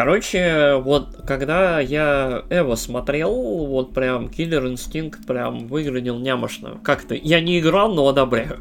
Короче, 0.00 0.76
вот 0.76 1.24
когда 1.26 1.78
я 1.78 2.42
Эво 2.48 2.74
смотрел, 2.74 3.66
вот 3.66 3.92
прям 3.92 4.28
Killer 4.28 4.72
Instinct 4.72 5.26
прям 5.26 5.66
выглядел 5.66 6.18
нямошно. 6.18 6.78
Как-то 6.82 7.14
я 7.14 7.42
не 7.42 7.60
играл, 7.60 7.92
но 7.92 8.08
одобряю. 8.08 8.60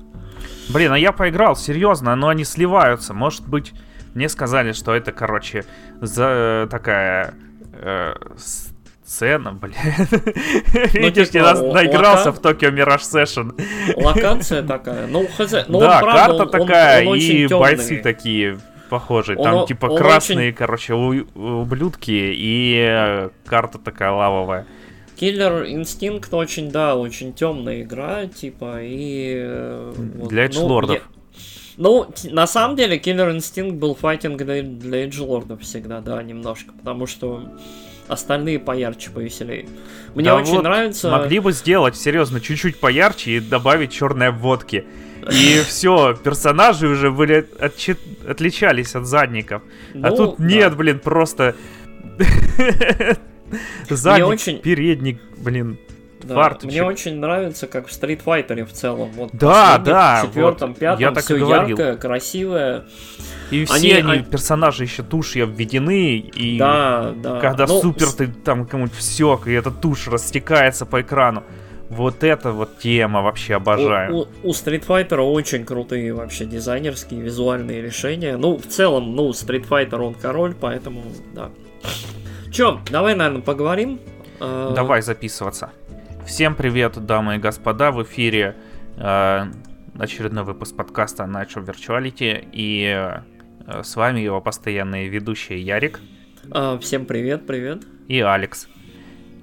Блин, 0.67 0.91
а 0.91 0.99
я 0.99 1.13
поиграл, 1.13 1.55
серьезно, 1.55 2.13
но 2.17 2.27
они 2.27 2.43
сливаются. 2.43 3.13
Может 3.13 3.47
быть, 3.47 3.71
мне 4.15 4.27
сказали, 4.27 4.73
что 4.73 4.93
это, 4.93 5.13
короче, 5.13 5.63
за 6.01 6.67
такая 6.69 7.35
э, 7.71 8.15
сцена, 8.35 9.53
блин. 9.61 9.75
Ну, 10.13 10.99
Видишь, 10.99 11.29
типа, 11.29 11.45
я 11.45 11.53
наигрался 11.53 12.33
в 12.33 12.39
Токио 12.39 12.69
Мираж 12.69 13.03
Session. 13.03 13.57
Локация 13.95 14.61
такая. 14.61 15.07
Ну, 15.07 15.25
хз. 15.25 15.53
Ну, 15.69 15.79
да, 15.79 16.01
карта 16.01 16.47
такая, 16.47 17.05
и 17.15 17.47
бойцы 17.47 17.97
такие 17.97 18.59
похожие. 18.89 19.37
Там 19.41 19.65
типа 19.65 19.95
красные, 19.95 20.53
короче, 20.53 20.93
ублюдки, 20.93 22.11
и 22.11 22.75
э, 22.77 23.29
карта 23.45 23.77
такая 23.77 24.11
лавовая. 24.11 24.65
Killer 25.19 25.69
Instinct 25.69 26.27
очень, 26.31 26.71
да, 26.71 26.95
очень 26.95 27.33
темная 27.33 27.81
игра, 27.81 28.25
типа, 28.27 28.79
и... 28.81 29.33
Э, 29.37 29.93
для 30.29 30.45
edge-lord 30.45 30.87
ов. 30.87 31.01
Ну, 31.75 32.07
на 32.25 32.47
самом 32.47 32.75
деле, 32.75 32.97
Killer 32.97 33.35
Instinct 33.35 33.73
был 33.73 33.95
файтинг 33.95 34.41
для, 34.41 34.61
для 34.61 35.05
edge-lord 35.05 35.51
ов 35.51 35.61
всегда, 35.61 35.99
да, 36.01 36.21
немножко, 36.23 36.73
потому 36.73 37.05
что 37.05 37.43
остальные 38.07 38.59
поярче, 38.59 39.11
повеселее. 39.11 39.67
Мне 40.15 40.25
да 40.25 40.35
очень 40.35 40.55
вот 40.55 40.63
нравится... 40.63 41.09
Могли 41.09 41.39
бы 41.39 41.51
сделать, 41.51 41.95
серьезно, 41.95 42.41
чуть-чуть 42.41 42.79
поярче 42.79 43.31
и 43.31 43.39
добавить 43.39 43.91
черной 43.91 44.31
обводки. 44.31 44.85
И 45.31 45.61
все, 45.67 46.15
персонажи 46.15 46.87
уже 46.87 47.11
были 47.11 47.47
отчи... 47.59 47.95
отличались 48.27 48.95
от 48.95 49.05
задников. 49.05 49.61
А 49.93 49.97
ну, 49.97 50.07
а 50.07 50.11
тут 50.11 50.39
нет, 50.39 50.71
да. 50.71 50.77
блин, 50.77 50.99
просто 50.99 51.55
Задник, 53.89 54.27
очень... 54.27 54.59
передник, 54.59 55.21
блин, 55.37 55.79
да, 56.21 56.35
фарточек. 56.35 56.71
Мне 56.71 56.83
очень 56.83 57.15
нравится, 57.15 57.67
как 57.67 57.87
в 57.87 57.91
Street 57.91 58.21
Fighter 58.23 58.65
в 58.65 58.71
целом. 58.71 59.09
Вот 59.13 59.29
да, 59.33 59.77
да. 59.77 60.21
В 60.23 60.27
четвертом, 60.27 60.71
вот, 60.71 60.79
пятом, 60.79 60.99
я 60.99 61.11
так 61.11 61.23
все 61.23 61.37
и 61.37 61.39
говорил. 61.39 61.77
яркое, 61.77 61.97
красивое. 61.97 62.85
И 63.51 63.65
все 63.65 63.75
они, 63.75 63.91
они, 63.93 64.23
персонажи 64.23 64.83
еще 64.83 65.03
тушью 65.03 65.45
обведены, 65.45 66.17
и 66.17 66.57
да, 66.57 67.13
да. 67.15 67.39
когда 67.39 67.65
ну, 67.65 67.81
супер 67.81 68.11
ты 68.11 68.27
там 68.27 68.65
кому-нибудь 68.65 68.97
все, 68.97 69.41
и 69.45 69.51
эта 69.51 69.71
тушь 69.71 70.07
растекается 70.07 70.85
по 70.85 71.01
экрану. 71.01 71.43
Вот 71.89 72.23
эта 72.23 72.51
вот 72.51 72.77
тема 72.77 73.21
вообще 73.23 73.55
обожаю. 73.55 74.15
У, 74.15 74.19
у, 74.19 74.27
у 74.43 74.51
Street 74.51 74.85
Fighter 74.85 75.17
очень 75.19 75.65
крутые 75.65 76.13
вообще 76.13 76.45
дизайнерские, 76.45 77.21
визуальные 77.21 77.81
решения. 77.81 78.37
Ну, 78.37 78.57
в 78.57 78.67
целом, 78.67 79.15
ну, 79.15 79.31
Street 79.31 79.67
Fighter 79.67 79.99
он 79.99 80.13
король, 80.13 80.53
поэтому, 80.53 81.01
да. 81.33 81.49
Чё, 82.51 82.79
давай, 82.91 83.15
наверное, 83.15 83.41
поговорим. 83.41 83.99
А, 84.39 84.73
давай 84.73 85.01
записываться. 85.01 85.71
Всем 86.27 86.53
привет, 86.53 87.03
дамы 87.03 87.37
и 87.37 87.39
господа, 87.39 87.91
в 87.91 88.03
эфире 88.03 88.55
э, 88.97 89.45
очередной 89.97 90.43
выпуск 90.43 90.75
подкаста 90.75 91.23
Nature 91.23 91.65
Virtuality, 91.65 92.47
и 92.51 93.23
э, 93.65 93.83
с 93.83 93.95
вами 93.95 94.19
его 94.19 94.41
постоянные 94.41 95.09
ведущие 95.09 95.59
Ярик. 95.59 95.99
А, 96.51 96.77
всем 96.77 97.05
привет, 97.05 97.47
привет. 97.47 97.81
И 98.07 98.19
Алекс. 98.21 98.67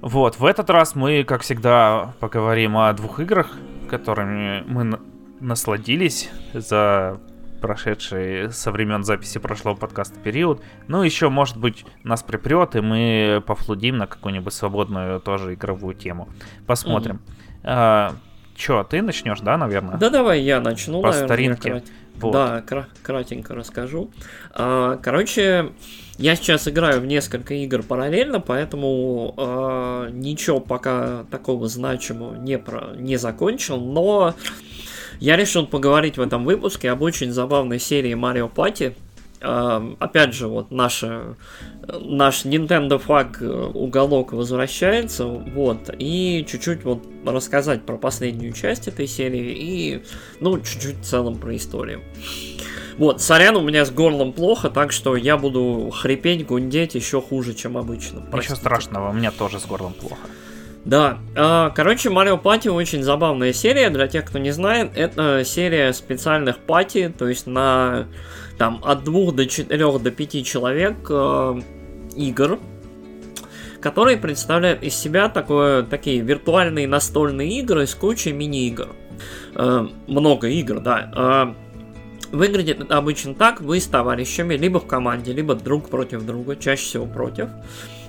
Вот, 0.07 0.39
в 0.39 0.45
этот 0.45 0.69
раз 0.69 0.95
мы, 0.95 1.25
как 1.25 1.41
всегда, 1.41 2.13
поговорим 2.21 2.77
о 2.77 2.93
двух 2.93 3.19
играх, 3.19 3.51
которыми 3.89 4.63
мы 4.65 5.01
насладились 5.41 6.29
за 6.53 7.19
прошедший 7.61 8.49
со 8.53 8.71
времен 8.71 9.03
записи 9.03 9.37
прошлого 9.37 9.75
подкаста 9.75 10.17
период. 10.17 10.61
Ну, 10.87 11.03
еще, 11.03 11.27
может 11.27 11.57
быть, 11.57 11.85
нас 12.05 12.23
припрет, 12.23 12.77
и 12.77 12.79
мы 12.79 13.43
пофлудим 13.45 13.97
на 13.97 14.07
какую-нибудь 14.07 14.53
свободную 14.53 15.19
тоже 15.19 15.55
игровую 15.55 15.93
тему. 15.93 16.29
Посмотрим. 16.65 17.19
Mm-hmm. 17.25 17.59
А, 17.65 18.15
Че, 18.55 18.85
ты 18.89 19.01
начнешь, 19.01 19.41
да, 19.41 19.57
наверное? 19.57 19.97
Да, 19.97 20.09
давай 20.09 20.39
я 20.39 20.61
начну. 20.61 21.01
По 21.01 21.09
наверное, 21.09 21.27
старинке. 21.27 21.69
Крат... 21.69 21.83
Вот. 22.15 22.31
Да, 22.31 22.61
кра- 22.61 22.87
кратенько 23.03 23.53
расскажу. 23.53 24.09
А, 24.53 24.95
короче, 25.03 25.73
я 26.17 26.35
сейчас 26.35 26.67
играю 26.67 27.01
в 27.01 27.05
несколько 27.05 27.53
игр 27.53 27.83
параллельно, 27.83 28.39
поэтому 28.39 29.33
а, 29.37 30.09
ничего 30.09 30.59
пока 30.59 31.25
такого 31.29 31.67
значимого 31.67 32.35
не, 32.35 32.57
про... 32.57 32.95
не 32.95 33.17
закончил, 33.17 33.77
но 33.77 34.33
я 35.19 35.35
решил 35.35 35.67
поговорить 35.67 36.17
в 36.17 36.21
этом 36.21 36.43
выпуске 36.45 36.89
об 36.91 37.01
очень 37.01 37.31
забавной 37.31 37.79
серии 37.79 38.13
Party. 38.13 38.95
Uh, 39.39 39.95
опять 39.99 40.33
же, 40.33 40.47
вот 40.47 40.71
наша, 40.71 41.35
наш 41.87 42.43
Nintendo 42.43 42.97
фаг 42.97 43.39
э, 43.39 43.45
уголок 43.47 44.33
возвращается, 44.33 45.27
вот, 45.27 45.91
и 45.99 46.43
чуть-чуть 46.49 46.83
вот 46.83 47.03
рассказать 47.23 47.85
про 47.85 47.97
последнюю 47.97 48.53
часть 48.53 48.87
этой 48.87 49.05
серии 49.05 49.51
и, 49.51 50.03
ну, 50.39 50.59
чуть-чуть 50.59 50.97
в 50.97 51.03
целом 51.03 51.37
про 51.37 51.55
историю. 51.55 52.01
Вот, 52.97 53.21
сорян, 53.21 53.55
у 53.55 53.61
меня 53.61 53.85
с 53.85 53.91
горлом 53.91 54.33
плохо, 54.33 54.69
так 54.69 54.91
что 54.91 55.15
я 55.15 55.37
буду 55.37 55.91
хрипеть, 55.93 56.47
гундеть 56.47 56.95
еще 56.95 57.21
хуже, 57.21 57.53
чем 57.53 57.77
обычно. 57.77 58.21
Простите. 58.21 58.53
Ничего 58.53 58.55
страшного, 58.55 59.09
у 59.09 59.13
меня 59.13 59.31
тоже 59.31 59.59
с 59.59 59.65
горлом 59.65 59.93
плохо. 59.93 60.17
Да, 60.83 61.19
а, 61.35 61.69
короче, 61.71 62.09
Mario 62.09 62.41
Party 62.41 62.71
очень 62.71 63.03
забавная 63.03 63.53
серия, 63.53 63.89
для 63.89 64.07
тех, 64.07 64.25
кто 64.25 64.39
не 64.39 64.51
знает, 64.51 64.91
это 64.95 65.43
серия 65.45 65.93
специальных 65.93 66.59
пати, 66.59 67.13
то 67.15 67.27
есть 67.27 67.45
на 67.45 68.07
там 68.57 68.81
от 68.83 69.03
двух 69.03 69.35
до 69.35 69.45
четырех 69.45 70.01
до 70.01 70.11
пяти 70.11 70.43
человек 70.43 70.95
э, 71.09 71.61
игр, 72.15 72.57
которые 73.81 74.17
представляют 74.17 74.81
из 74.81 74.95
себя 74.95 75.29
такое, 75.29 75.83
такие 75.83 76.21
виртуальные 76.21 76.87
настольные 76.87 77.59
игры 77.59 77.85
с 77.85 77.93
кучей 77.93 78.31
мини-игр. 78.31 78.87
Э, 79.55 79.87
много 80.07 80.47
игр, 80.47 80.79
да. 80.79 81.11
Э, 81.15 81.66
выглядит 82.31 82.81
это 82.81 82.97
обычно 82.97 83.33
так, 83.33 83.61
вы 83.61 83.79
с 83.79 83.87
товарищами, 83.87 84.55
либо 84.55 84.79
в 84.79 84.87
команде, 84.87 85.33
либо 85.33 85.55
друг 85.55 85.89
против 85.89 86.25
друга, 86.25 86.55
чаще 86.55 86.83
всего 86.83 87.05
против. 87.05 87.49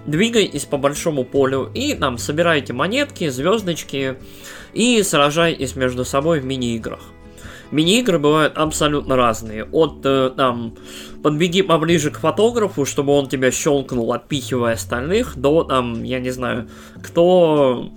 Двигайтесь 0.07 0.65
по 0.65 0.79
большому 0.79 1.25
полю 1.25 1.71
и 1.75 1.95
там 1.95 2.19
собирайте 2.19 2.73
монетки, 2.73 3.29
звездочки 3.29 4.17
и 4.73 5.03
сражайтесь 5.03 5.77
между 5.77 6.05
собой 6.05 6.41
в 6.41 6.45
мини-играх. 6.45 7.01
Мини-игры 7.71 8.19
бывают 8.19 8.57
абсолютно 8.57 9.17
разные. 9.17 9.65
От 9.65 10.01
э, 10.05 10.31
там 10.35 10.75
подбеги 11.23 11.61
поближе 11.61 12.11
к 12.11 12.19
фотографу, 12.19 12.87
чтобы 12.87 13.13
он 13.13 13.29
тебя 13.29 13.51
щелкнул, 13.51 14.11
отпихивая 14.13 14.75
остальных, 14.75 15.37
до 15.37 15.65
там, 15.65 16.03
я 16.03 16.21
не 16.21 16.31
знаю, 16.31 16.69
кто 17.03 17.91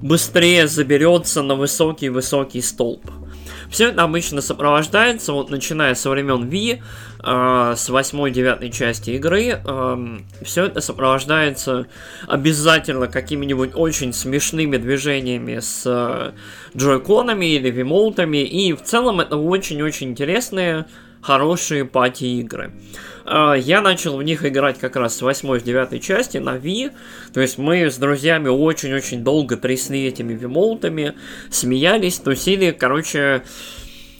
быстрее 0.00 0.68
заберется 0.68 1.42
на 1.42 1.56
высокий-высокий 1.56 2.60
столб. 2.60 3.02
Все 3.70 3.90
это 3.90 4.02
обычно 4.02 4.40
сопровождается, 4.40 5.32
вот 5.32 5.48
начиная 5.50 5.94
со 5.94 6.10
времен 6.10 6.48
Ви, 6.48 6.82
э, 7.22 7.74
с 7.76 7.88
8-9 7.88 8.70
части 8.70 9.10
игры, 9.10 9.60
э, 9.64 10.18
все 10.42 10.64
это 10.64 10.80
сопровождается 10.80 11.86
обязательно 12.26 13.06
какими-нибудь 13.06 13.70
очень 13.74 14.12
смешными 14.12 14.76
движениями 14.76 15.60
с 15.60 15.84
э, 15.86 16.32
джойконами 16.76 17.46
или 17.46 17.70
вимоутами, 17.70 18.38
и 18.38 18.72
в 18.72 18.82
целом 18.82 19.20
это 19.20 19.36
очень-очень 19.36 20.10
интересные, 20.10 20.86
хорошие 21.20 21.84
пати-игры. 21.84 22.72
А, 23.24 23.54
я 23.54 23.80
начал 23.80 24.16
в 24.16 24.22
них 24.22 24.44
играть 24.44 24.78
как 24.78 24.96
раз 24.96 25.16
с 25.16 25.22
8-9 25.22 25.98
части 26.00 26.38
на 26.38 26.56
Wii. 26.56 26.92
То 27.32 27.40
есть 27.40 27.58
мы 27.58 27.90
с 27.90 27.96
друзьями 27.96 28.48
очень-очень 28.48 29.22
долго 29.22 29.56
трясли 29.56 30.06
этими 30.06 30.34
Wiimote 30.34 30.85
ами, 30.85 31.14
смеялись, 31.50 32.18
тусили. 32.18 32.70
Короче, 32.72 33.44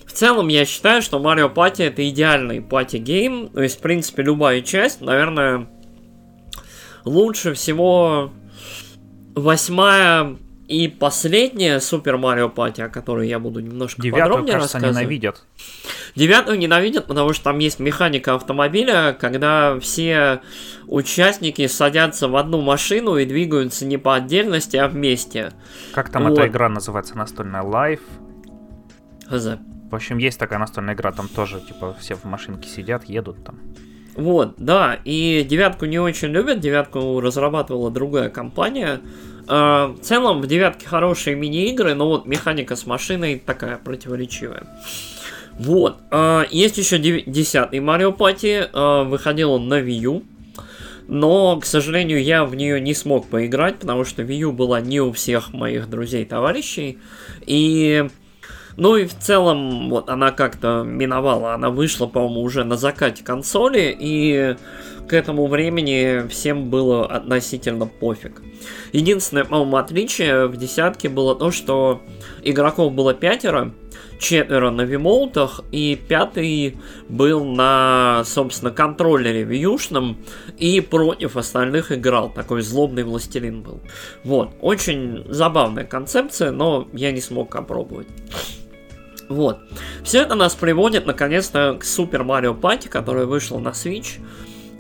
в 0.06 0.12
целом 0.12 0.48
я 0.48 0.64
считаю, 0.64 1.02
что 1.02 1.18
Mario 1.18 1.52
Party 1.52 1.86
это 1.86 2.08
идеальный 2.08 2.60
party 2.60 3.04
game. 3.04 3.48
То 3.48 3.62
есть, 3.62 3.78
в 3.78 3.80
принципе, 3.80 4.22
любая 4.22 4.60
часть, 4.60 5.00
наверное, 5.00 5.68
лучше 7.04 7.54
всего 7.54 8.32
восьмая 9.34 10.36
и 10.70 10.86
последняя 10.86 11.80
Super 11.80 12.16
Mario 12.16 12.48
Party, 12.48 12.80
о 12.80 12.88
которой 12.88 13.28
я 13.28 13.40
буду 13.40 13.58
немножко 13.58 14.00
Девятую, 14.00 14.22
подробнее 14.22 14.52
кажется, 14.54 14.76
рассказывать. 14.76 15.02
ненавидят. 15.02 15.44
Девятую 16.14 16.58
ненавидят, 16.58 17.06
потому 17.06 17.32
что 17.32 17.44
там 17.44 17.58
есть 17.58 17.80
механика 17.80 18.34
автомобиля, 18.36 19.16
когда 19.18 19.80
все 19.80 20.42
участники 20.86 21.66
садятся 21.66 22.28
в 22.28 22.36
одну 22.36 22.60
машину 22.60 23.16
и 23.16 23.24
двигаются 23.24 23.84
не 23.84 23.96
по 23.96 24.14
отдельности, 24.14 24.76
а 24.76 24.86
вместе. 24.86 25.52
Как 25.92 26.08
там 26.10 26.28
вот. 26.28 26.38
эта 26.38 26.46
игра 26.46 26.68
называется? 26.68 27.18
Настольная 27.18 27.62
Life? 27.62 28.02
Хз. 29.28 29.58
В 29.90 29.94
общем, 29.96 30.18
есть 30.18 30.38
такая 30.38 30.60
настольная 30.60 30.94
игра, 30.94 31.10
там 31.10 31.26
тоже, 31.26 31.60
типа, 31.60 31.96
все 31.98 32.14
в 32.14 32.22
машинке 32.22 32.68
сидят, 32.68 33.06
едут 33.06 33.42
там. 33.42 33.58
Вот, 34.14 34.54
да, 34.56 34.98
и 35.04 35.44
девятку 35.48 35.86
не 35.86 35.98
очень 35.98 36.28
любят, 36.28 36.60
девятку 36.60 37.20
разрабатывала 37.20 37.90
другая 37.90 38.28
компания, 38.28 39.00
в 39.50 39.98
целом 40.02 40.40
в 40.40 40.46
девятке 40.46 40.86
хорошие 40.86 41.36
мини-игры, 41.36 41.94
но 41.94 42.06
вот 42.06 42.26
механика 42.26 42.76
с 42.76 42.86
машиной 42.86 43.42
такая 43.44 43.78
противоречивая. 43.78 44.66
Вот. 45.60 45.98
Э, 46.10 46.44
есть 46.50 46.78
еще 46.78 46.98
десятый 46.98 47.80
Mario 47.80 48.16
Party. 48.16 48.70
Э, 48.72 49.04
выходил 49.04 49.52
он 49.52 49.68
на 49.68 49.80
Wii 49.80 49.90
U. 49.90 50.22
Но, 51.06 51.58
к 51.58 51.66
сожалению, 51.66 52.22
я 52.22 52.44
в 52.44 52.54
нее 52.54 52.80
не 52.80 52.94
смог 52.94 53.26
поиграть, 53.26 53.78
потому 53.78 54.04
что 54.04 54.22
Wii 54.22 54.36
U 54.36 54.52
была 54.52 54.80
не 54.80 55.00
у 55.00 55.12
всех 55.12 55.52
моих 55.52 55.90
друзей-товарищей. 55.90 56.98
И 57.44 58.08
ну 58.80 58.96
и 58.96 59.04
в 59.04 59.14
целом, 59.14 59.90
вот 59.90 60.08
она 60.08 60.32
как-то 60.32 60.84
миновала. 60.86 61.52
Она 61.52 61.68
вышла, 61.68 62.06
по-моему, 62.06 62.40
уже 62.40 62.64
на 62.64 62.78
закате 62.78 63.22
консоли, 63.22 63.94
и 64.00 64.56
к 65.06 65.12
этому 65.12 65.48
времени 65.48 66.26
всем 66.28 66.70
было 66.70 67.06
относительно 67.06 67.84
пофиг. 67.84 68.40
Единственное, 68.94 69.44
по-моему, 69.44 69.76
отличие 69.76 70.46
в 70.46 70.56
десятке 70.56 71.10
было 71.10 71.36
то, 71.36 71.50
что 71.50 72.00
игроков 72.42 72.94
было 72.94 73.12
пятеро, 73.12 73.74
четверо 74.18 74.70
на 74.70 74.80
вимоутах, 74.80 75.60
и 75.72 76.00
пятый 76.08 76.78
был 77.06 77.44
на, 77.44 78.22
собственно, 78.24 78.70
контроллере 78.70 79.42
вьюшном, 79.42 80.16
и 80.56 80.80
против 80.80 81.36
остальных 81.36 81.92
играл. 81.92 82.30
Такой 82.30 82.62
злобный 82.62 83.02
властелин 83.02 83.60
был. 83.60 83.82
Вот, 84.24 84.52
очень 84.62 85.26
забавная 85.28 85.84
концепция, 85.84 86.50
но 86.50 86.88
я 86.94 87.12
не 87.12 87.20
смог 87.20 87.54
опробовать. 87.54 88.08
Вот. 89.30 89.60
Все 90.02 90.22
это 90.22 90.34
нас 90.34 90.54
приводит, 90.56 91.06
наконец-то, 91.06 91.76
к 91.78 91.84
Super 91.84 92.26
Mario 92.26 92.60
Party, 92.60 92.88
которая 92.88 93.26
вышла 93.26 93.60
на 93.60 93.68
Switch 93.68 94.18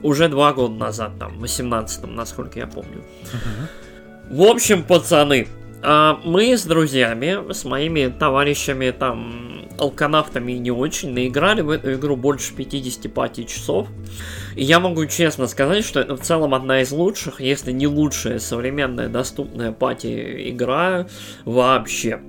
уже 0.02 0.28
два 0.28 0.52
года 0.52 0.74
назад, 0.74 1.12
там, 1.20 1.36
в 1.36 1.40
18 1.40 2.06
насколько 2.08 2.58
я 2.58 2.66
помню. 2.66 3.04
Uh-huh. 3.22 4.34
В 4.34 4.42
общем, 4.42 4.82
пацаны, 4.82 5.46
а 5.82 6.18
мы 6.24 6.56
с 6.56 6.64
друзьями, 6.64 7.52
с 7.52 7.64
моими 7.64 8.08
товарищами, 8.08 8.90
там, 8.90 9.68
алканавтами 9.78 10.52
не 10.52 10.72
очень, 10.72 11.12
наиграли 11.12 11.60
в 11.60 11.70
эту 11.70 11.94
игру 11.94 12.16
больше 12.16 12.52
50 12.52 13.12
пати 13.14 13.44
часов. 13.44 13.86
И 14.56 14.64
я 14.64 14.80
могу 14.80 15.06
честно 15.06 15.46
сказать, 15.46 15.84
что 15.84 16.00
это 16.00 16.16
в 16.16 16.20
целом 16.22 16.54
одна 16.54 16.80
из 16.80 16.90
лучших, 16.90 17.40
если 17.40 17.70
не 17.70 17.86
лучшая 17.86 18.40
современная 18.40 19.08
доступная 19.08 19.70
пати 19.70 20.50
игра 20.50 21.06
вообще. 21.44 22.20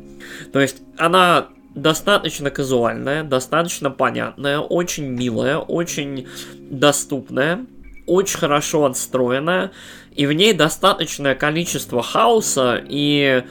То 0.53 0.59
есть 0.59 0.83
она 0.97 1.47
достаточно 1.75 2.49
казуальная, 2.49 3.23
достаточно 3.23 3.89
понятная, 3.89 4.59
очень 4.59 5.05
милая, 5.05 5.57
очень 5.57 6.27
доступная, 6.59 7.65
очень 8.05 8.39
хорошо 8.39 8.85
отстроенная, 8.85 9.71
и 10.15 10.25
в 10.25 10.33
ней 10.33 10.53
достаточное 10.53 11.35
количество 11.35 12.03
хаоса 12.03 12.81
и 12.87 13.43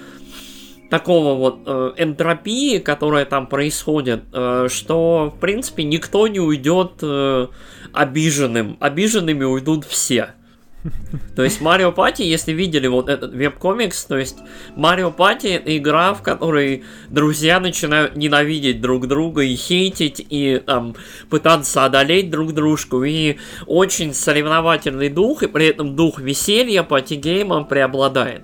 такого 0.90 1.38
вот 1.38 1.60
э, 1.64 1.92
энтропии, 1.98 2.78
которая 2.78 3.24
там 3.24 3.46
происходит, 3.46 4.24
э, 4.32 4.66
что, 4.70 5.32
в 5.34 5.38
принципе, 5.38 5.84
никто 5.84 6.26
не 6.26 6.40
уйдет 6.40 6.94
э, 7.00 7.46
обиженным. 7.92 8.76
Обиженными 8.80 9.44
уйдут 9.44 9.84
все. 9.84 10.34
То 11.36 11.44
есть 11.44 11.60
Mario 11.60 11.92
Party, 11.92 12.22
если 12.22 12.52
видели 12.52 12.86
вот 12.86 13.08
этот 13.08 13.34
веб-комикс, 13.34 14.04
то 14.04 14.16
есть 14.16 14.38
Mario 14.76 15.10
Party 15.10 15.60
игра, 15.64 16.14
в 16.14 16.22
которой 16.22 16.84
друзья 17.08 17.60
начинают 17.60 18.16
ненавидеть 18.16 18.80
друг 18.80 19.06
друга 19.06 19.42
и 19.42 19.54
хейтить, 19.54 20.24
и 20.28 20.62
там 20.64 20.94
пытаться 21.28 21.84
одолеть 21.84 22.30
друг 22.30 22.54
дружку, 22.54 23.04
и 23.04 23.36
очень 23.66 24.14
соревновательный 24.14 25.08
дух, 25.08 25.42
и 25.42 25.46
при 25.46 25.66
этом 25.66 25.96
дух 25.96 26.20
веселья 26.20 26.82
party 26.82 27.20
game 27.20 27.51
ом 27.51 27.66
преобладает. 27.66 28.42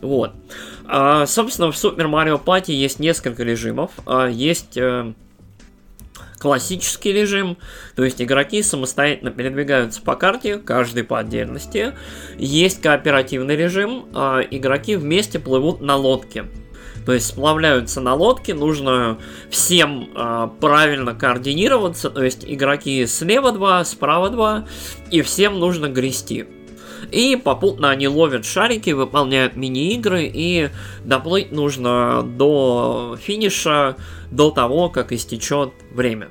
Вот. 0.00 0.32
А, 0.86 1.26
собственно, 1.26 1.70
в 1.70 1.76
Super 1.76 2.08
Mario 2.08 2.38
Party 2.38 2.72
есть 2.72 2.98
несколько 2.98 3.42
режимов. 3.44 3.92
А, 4.06 4.26
есть... 4.26 4.76
Э, 4.76 5.12
классический 6.38 7.12
режим, 7.12 7.56
то 7.96 8.04
есть 8.04 8.22
игроки 8.22 8.62
самостоятельно 8.62 9.30
передвигаются 9.30 10.00
по 10.00 10.14
карте, 10.14 10.58
каждый 10.58 11.04
по 11.04 11.18
отдельности. 11.18 11.94
Есть 12.36 12.80
кооперативный 12.80 13.56
режим, 13.56 14.06
а 14.14 14.40
игроки 14.40 14.96
вместе 14.96 15.38
плывут 15.38 15.80
на 15.80 15.96
лодке. 15.96 16.46
То 17.04 17.14
есть 17.14 17.28
сплавляются 17.28 18.02
на 18.02 18.14
лодке, 18.14 18.52
нужно 18.52 19.18
всем 19.48 20.10
э, 20.14 20.48
правильно 20.60 21.14
координироваться, 21.14 22.10
то 22.10 22.22
есть 22.22 22.44
игроки 22.46 23.06
слева 23.06 23.50
два, 23.52 23.82
справа 23.84 24.28
два, 24.28 24.66
и 25.10 25.22
всем 25.22 25.58
нужно 25.58 25.88
грести. 25.88 26.44
И 27.10 27.36
попутно 27.36 27.90
они 27.90 28.08
ловят 28.08 28.44
шарики, 28.44 28.90
выполняют 28.90 29.56
мини-игры, 29.56 30.30
и 30.32 30.70
доплыть 31.04 31.52
нужно 31.52 32.22
до 32.22 33.16
финиша 33.20 33.96
до 34.30 34.50
того, 34.50 34.88
как 34.88 35.12
истечет 35.12 35.72
время. 35.90 36.28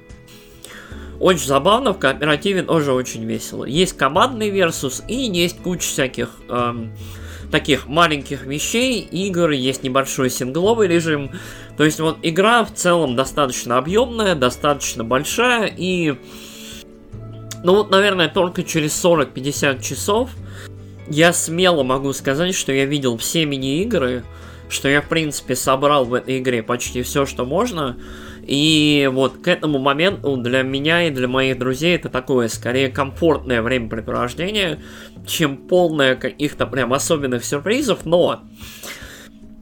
Очень 1.19 1.47
забавно, 1.47 1.93
в 1.93 1.99
кооперативе 1.99 2.61
тоже 2.61 2.93
очень 2.93 3.25
весело. 3.25 3.65
Есть 3.65 3.97
командный 3.97 4.49
версус 4.49 5.03
и 5.07 5.15
есть 5.15 5.57
куча 5.61 5.87
всяких 5.87 6.29
эм, 6.47 6.91
таких 7.51 7.87
маленьких 7.87 8.45
вещей, 8.45 9.01
игр, 9.01 9.49
есть 9.49 9.83
небольшой 9.83 10.29
сингловый 10.29 10.87
режим. 10.87 11.31
То 11.75 11.85
есть 11.85 11.99
вот 11.99 12.19
игра 12.21 12.63
в 12.63 12.73
целом 12.73 13.15
достаточно 13.15 13.77
объемная, 13.77 14.35
достаточно 14.35 15.03
большая 15.03 15.73
и... 15.75 16.15
Ну 17.67 17.75
вот, 17.75 17.91
наверное, 17.91 18.29
только 18.29 18.63
через 18.63 18.93
40-50 19.03 19.81
часов 19.81 20.29
я 21.09 21.33
смело 21.33 21.83
могу 21.83 22.13
сказать, 22.13 22.55
что 22.55 22.71
я 22.71 22.85
видел 22.85 23.17
все 23.17 23.45
мини-игры, 23.45 24.23
что 24.69 24.87
я, 24.87 25.01
в 25.01 25.09
принципе, 25.09 25.53
собрал 25.53 26.05
в 26.05 26.13
этой 26.13 26.39
игре 26.39 26.63
почти 26.63 27.01
все, 27.01 27.25
что 27.25 27.45
можно. 27.45 27.97
И 28.41 29.09
вот 29.11 29.39
к 29.39 29.49
этому 29.49 29.79
моменту 29.79 30.37
для 30.37 30.61
меня 30.61 31.09
и 31.09 31.11
для 31.11 31.27
моих 31.27 31.59
друзей 31.59 31.97
это 31.97 32.07
такое, 32.07 32.47
скорее, 32.47 32.87
комфортное 32.87 33.61
времяпрепровождение, 33.61 34.81
чем 35.25 35.57
полное 35.57 36.15
каких-то 36.15 36.67
прям 36.67 36.93
особенных 36.93 37.43
сюрпризов, 37.43 38.05
но... 38.05 38.43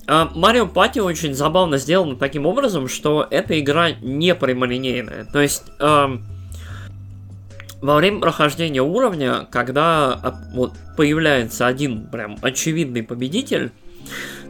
Марио 0.07 0.67
Пати 0.67 0.99
очень 0.99 1.33
забавно 1.33 1.79
сделано 1.79 2.17
таким 2.17 2.45
образом, 2.45 2.87
что 2.87 3.25
эта 3.31 3.59
игра 3.59 3.93
не 3.93 4.35
прямолинейная. 4.35 5.25
То 5.25 5.41
есть... 5.41 5.63
Э, 5.79 6.19
во 7.81 7.95
время 7.95 8.19
прохождения 8.19 8.81
уровня, 8.81 9.47
когда 9.51 10.13
а, 10.13 10.35
вот 10.53 10.73
появляется 10.97 11.67
один 11.67 12.07
прям 12.07 12.37
очевидный 12.41 13.03
победитель, 13.03 13.71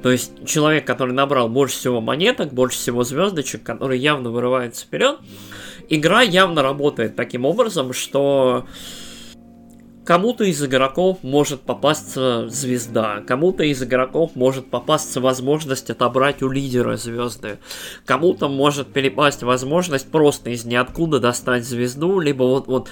то 0.03 0.11
есть 0.11 0.45
человек, 0.45 0.85
который 0.85 1.13
набрал 1.13 1.49
больше 1.49 1.77
всего 1.77 2.01
монеток, 2.01 2.53
больше 2.53 2.77
всего 2.77 3.03
звездочек, 3.03 3.63
который 3.63 3.97
явно 3.97 4.29
вырывается 4.29 4.85
вперед, 4.85 5.19
игра 5.89 6.21
явно 6.21 6.61
работает 6.61 7.15
таким 7.15 7.45
образом, 7.45 7.93
что 7.93 8.65
Кому-то 10.05 10.43
из 10.43 10.63
игроков 10.63 11.17
может 11.23 11.61
попасться 11.61 12.47
звезда, 12.47 13.23
кому-то 13.27 13.63
из 13.63 13.81
игроков 13.81 14.35
может 14.35 14.69
попасться 14.69 15.19
возможность 15.19 15.89
отобрать 15.89 16.43
у 16.43 16.49
лидера 16.49 16.95
звезды, 16.95 17.57
кому-то 18.05 18.47
может 18.47 18.93
перепасть 18.93 19.41
возможность 19.41 20.11
просто 20.11 20.51
из 20.51 20.63
ниоткуда 20.63 21.19
достать 21.19 21.65
звезду, 21.65 22.19
либо 22.19 22.43
вот, 22.43 22.67
вот 22.67 22.89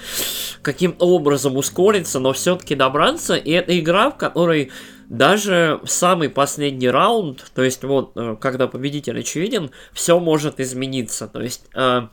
каким-то 0.62 1.06
образом 1.06 1.56
ускориться, 1.56 2.18
но 2.18 2.32
все-таки 2.32 2.74
добраться. 2.74 3.36
И 3.36 3.52
это 3.52 3.78
игра, 3.78 4.10
в 4.10 4.16
которой 4.16 4.72
даже 5.08 5.80
самый 5.84 6.30
последний 6.30 6.88
раунд, 6.88 7.52
то 7.54 7.62
есть 7.62 7.84
вот 7.84 8.12
э, 8.16 8.36
когда 8.40 8.66
победитель 8.66 9.20
очевиден, 9.20 9.70
все 9.92 10.18
может 10.18 10.58
измениться. 10.58 11.28
То 11.28 11.40
есть 11.40 11.66
э, 11.74 12.08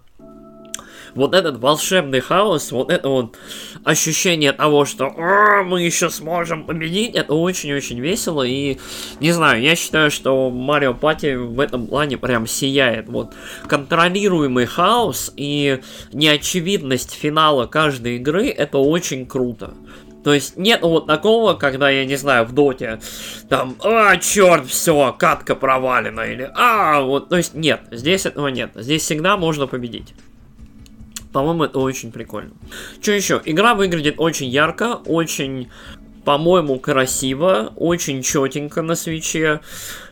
вот 1.15 1.33
этот 1.33 1.59
волшебный 1.59 2.19
хаос, 2.19 2.71
вот 2.71 2.91
это 2.91 3.09
вот 3.09 3.37
ощущение 3.83 4.51
того, 4.51 4.85
что 4.85 5.09
мы 5.65 5.81
еще 5.81 6.09
сможем 6.09 6.65
победить, 6.65 7.15
это 7.15 7.33
очень-очень 7.33 7.99
весело. 7.99 8.43
И 8.43 8.77
не 9.19 9.31
знаю, 9.31 9.61
я 9.61 9.75
считаю, 9.75 10.11
что 10.11 10.49
Марио 10.49 10.93
Пати 10.93 11.35
в 11.35 11.59
этом 11.59 11.87
плане 11.87 12.17
прям 12.17 12.47
сияет. 12.47 13.09
Вот 13.09 13.33
контролируемый 13.67 14.65
хаос 14.65 15.31
и 15.35 15.79
неочевидность 16.13 17.13
финала 17.13 17.65
каждой 17.65 18.17
игры 18.17 18.47
это 18.47 18.77
очень 18.77 19.25
круто. 19.25 19.73
То 20.23 20.33
есть 20.33 20.55
нет 20.57 20.81
вот 20.81 21.07
такого, 21.07 21.55
когда, 21.55 21.89
я 21.89 22.05
не 22.05 22.15
знаю, 22.15 22.45
в 22.45 22.53
доте, 22.53 22.99
там, 23.49 23.75
а, 23.83 24.17
черт, 24.17 24.67
все, 24.67 25.15
катка 25.17 25.55
провалена, 25.55 26.21
или, 26.21 26.51
а, 26.55 27.01
вот, 27.01 27.29
то 27.29 27.37
есть 27.37 27.55
нет, 27.55 27.81
здесь 27.89 28.25
этого 28.25 28.49
нет, 28.49 28.71
здесь 28.75 29.01
всегда 29.01 29.35
можно 29.35 29.65
победить. 29.65 30.13
По-моему, 31.31 31.63
это 31.63 31.79
очень 31.79 32.11
прикольно. 32.11 32.51
Что 33.01 33.11
еще? 33.11 33.41
Игра 33.45 33.73
выглядит 33.73 34.15
очень 34.17 34.47
ярко, 34.47 34.99
очень 35.05 35.69
по-моему, 36.23 36.79
красиво, 36.79 37.73
очень 37.75 38.21
четенько 38.21 38.81
на 38.81 38.95
свече. 38.95 39.61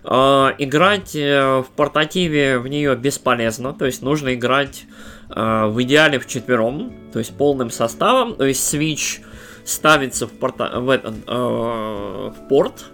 Э, 0.04 0.54
играть 0.58 1.16
э, 1.16 1.60
в 1.60 1.68
портативе 1.76 2.58
в 2.58 2.68
нее 2.68 2.96
бесполезно, 2.96 3.74
то 3.74 3.86
есть 3.86 4.02
нужно 4.02 4.34
играть 4.34 4.86
э, 5.30 5.66
в 5.68 5.82
идеале 5.84 6.20
в 6.20 6.28
четвером, 6.28 6.92
то 7.14 7.20
есть 7.20 7.38
полным 7.38 7.70
составом. 7.70 8.36
То 8.36 8.46
есть 8.46 8.74
Switch 8.74 9.24
ставится 9.66 10.28
в, 10.28 10.32
порта 10.32 10.80
в, 10.80 10.90
этот, 10.90 11.16
э, 11.28 11.32
в 11.32 12.36
порт, 12.50 12.86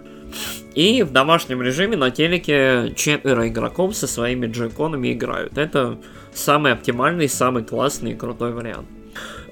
и 0.74 1.02
в 1.02 1.10
домашнем 1.10 1.62
режиме 1.62 1.96
на 1.96 2.10
телеке 2.10 2.92
четверо 2.94 3.48
игроков 3.48 3.96
со 3.96 4.06
своими 4.06 4.46
джойконами 4.46 5.14
играют. 5.14 5.56
Это 5.56 5.98
самый 6.36 6.72
оптимальный, 6.72 7.28
самый 7.28 7.64
классный 7.64 8.12
и 8.12 8.14
крутой 8.14 8.52
вариант. 8.52 8.86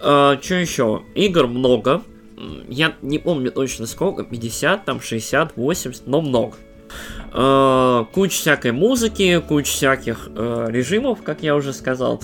Uh, 0.00 0.42
что 0.42 0.54
еще? 0.56 1.02
Игр 1.14 1.46
много. 1.46 2.02
я 2.68 2.94
не 3.00 3.18
помню 3.18 3.50
точно 3.50 3.86
сколько, 3.86 4.24
50, 4.24 4.84
там 4.84 5.00
60, 5.00 5.56
80, 5.56 6.06
но 6.06 6.20
много. 6.20 6.56
Э, 7.32 8.04
куча 8.12 8.36
всякой 8.36 8.72
музыки, 8.72 9.40
куча 9.40 9.70
всяких 9.70 10.28
э, 10.34 10.66
режимов, 10.68 11.22
как 11.22 11.42
я 11.42 11.56
уже 11.56 11.72
сказал. 11.72 12.22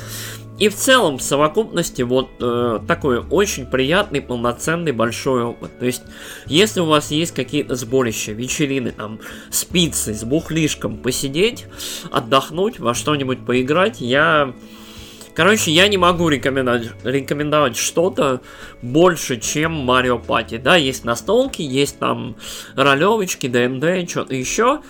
И 0.60 0.68
в 0.68 0.74
целом, 0.74 1.16
в 1.16 1.22
совокупности, 1.22 2.02
вот 2.02 2.28
э, 2.38 2.80
такой 2.86 3.20
очень 3.30 3.64
приятный, 3.64 4.20
полноценный, 4.20 4.92
большой 4.92 5.42
опыт. 5.42 5.78
То 5.78 5.86
есть, 5.86 6.02
если 6.44 6.80
у 6.80 6.84
вас 6.84 7.10
есть 7.10 7.32
какие-то 7.32 7.76
сборища, 7.76 8.32
вечерины, 8.32 8.92
там, 8.92 9.20
с 9.50 9.64
пиццей, 9.64 10.14
с 10.14 10.22
бухлишком, 10.22 10.98
посидеть, 10.98 11.64
отдохнуть, 12.12 12.78
во 12.78 12.92
что-нибудь 12.92 13.46
поиграть, 13.46 14.02
я... 14.02 14.54
Короче, 15.34 15.70
я 15.70 15.88
не 15.88 15.96
могу 15.96 16.28
рекомендовать, 16.28 16.90
рекомендовать 17.04 17.78
что-то 17.78 18.42
больше, 18.82 19.40
чем 19.40 19.88
Mario 19.90 20.22
Party. 20.22 20.58
Да, 20.58 20.76
есть 20.76 21.04
настолки, 21.04 21.62
есть 21.62 21.98
там 21.98 22.36
ролевочки, 22.74 23.46
ДНД, 23.46 24.10
что-то 24.10 24.34
еще. 24.34 24.82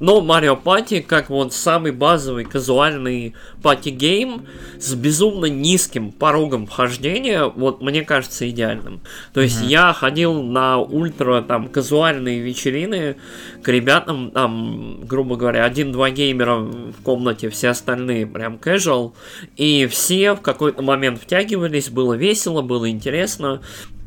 Но 0.00 0.20
Mario 0.20 0.60
Party, 0.62 1.02
как 1.02 1.28
вот 1.28 1.52
самый 1.52 1.92
базовый 1.92 2.44
казуальный 2.44 3.34
party 3.62 4.09
game 4.09 4.46
с 4.78 4.94
безумно 4.94 5.46
низким 5.46 6.12
порогом 6.12 6.66
вхождения, 6.66 7.44
вот 7.44 7.82
мне 7.82 8.02
кажется 8.02 8.48
идеальным. 8.48 9.00
То 9.32 9.40
есть 9.40 9.60
mm-hmm. 9.62 9.68
я 9.68 9.92
ходил 9.92 10.42
на 10.42 10.78
ультра 10.78 11.42
там 11.42 11.68
казуальные 11.68 12.40
вечерины 12.40 13.16
к 13.62 13.68
ребятам, 13.68 14.30
там, 14.30 15.00
грубо 15.04 15.36
говоря, 15.36 15.64
один-два 15.64 16.10
геймера 16.10 16.56
в 16.56 17.02
комнате, 17.02 17.50
все 17.50 17.70
остальные 17.70 18.26
прям 18.26 18.56
casual, 18.56 19.14
и 19.56 19.86
все 19.86 20.34
в 20.34 20.40
какой-то 20.40 20.82
момент 20.82 21.20
втягивались, 21.20 21.90
было 21.90 22.14
весело, 22.14 22.62
было 22.62 22.88
интересно, 22.88 23.60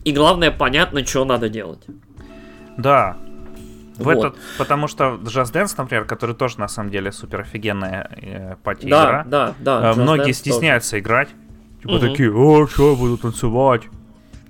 и 0.05 0.11
главное 0.13 0.51
понятно, 0.51 1.05
что 1.05 1.25
надо 1.25 1.49
делать. 1.49 1.81
Да, 2.77 3.17
в 4.01 4.05
вот. 4.05 4.17
этот, 4.17 4.35
потому 4.57 4.87
что 4.87 5.19
Just 5.23 5.53
Dance, 5.53 5.73
например, 5.77 6.05
который 6.05 6.35
тоже 6.35 6.59
на 6.59 6.67
самом 6.67 6.89
деле 6.89 7.11
супер 7.11 7.41
офигенная 7.41 8.09
э, 8.21 8.55
пати 8.63 8.87
да, 8.87 9.03
игра. 9.03 9.23
Да, 9.25 9.53
да, 9.59 9.91
э, 9.91 9.99
Многие 9.99 10.33
стесняются 10.33 10.91
тоже. 10.91 11.01
играть. 11.01 11.29
Типа 11.81 11.93
угу. 11.93 11.99
такие, 11.99 12.33
о, 12.33 12.67
что 12.67 12.91
я 12.91 12.95
буду 12.97 13.17
танцевать? 13.17 13.83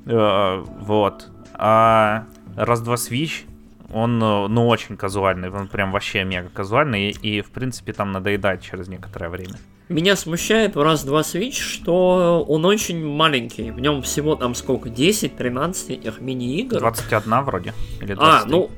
Э, 0.06 0.64
вот. 0.80 1.30
А 1.54 2.26
раз-два 2.56 2.96
Switch, 2.96 3.46
он, 3.94 4.22
э, 4.22 4.48
ну, 4.48 4.68
очень 4.68 4.98
казуальный, 4.98 5.50
он 5.50 5.68
прям 5.68 5.92
вообще 5.92 6.24
мега 6.24 6.50
казуальный, 6.50 7.10
и, 7.10 7.38
и 7.38 7.42
в 7.42 7.52
принципе 7.52 7.94
там 7.94 8.12
надоедает 8.12 8.62
через 8.62 8.88
некоторое 8.88 9.30
время. 9.30 9.56
Меня 9.92 10.16
смущает 10.16 10.76
в 10.76 10.82
раз-два 10.82 11.22
Switch, 11.22 11.60
что 11.60 12.46
он 12.48 12.66
очень 12.66 13.06
маленький. 13.06 13.72
В 13.72 13.80
нем 13.80 14.02
всего 14.02 14.36
там 14.36 14.56
сколько, 14.56 14.88
10-13 14.88 15.94
этих 15.94 16.22
мини-игр? 16.22 16.80
21 16.80 17.44
вроде. 17.44 17.74
Или 18.00 18.14
23. 18.14 18.18
А, 18.22 18.46
ну, 18.46 18.72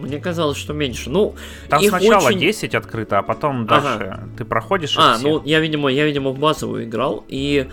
мне 0.00 0.18
казалось, 0.18 0.56
что 0.56 0.72
меньше. 0.72 1.10
Ну, 1.10 1.34
Там 1.68 1.82
сначала 1.82 2.28
очень... 2.28 2.38
10 2.38 2.74
открыто, 2.74 3.18
а 3.18 3.22
потом 3.22 3.66
дальше 3.66 3.88
ага. 3.88 4.28
ты 4.36 4.44
проходишь. 4.44 4.96
А, 4.98 5.14
все. 5.14 5.28
ну 5.28 5.42
я, 5.44 5.60
видимо, 5.60 5.88
я, 5.90 6.04
видимо, 6.04 6.30
в 6.30 6.38
базовую 6.38 6.84
играл. 6.84 7.24
И 7.28 7.68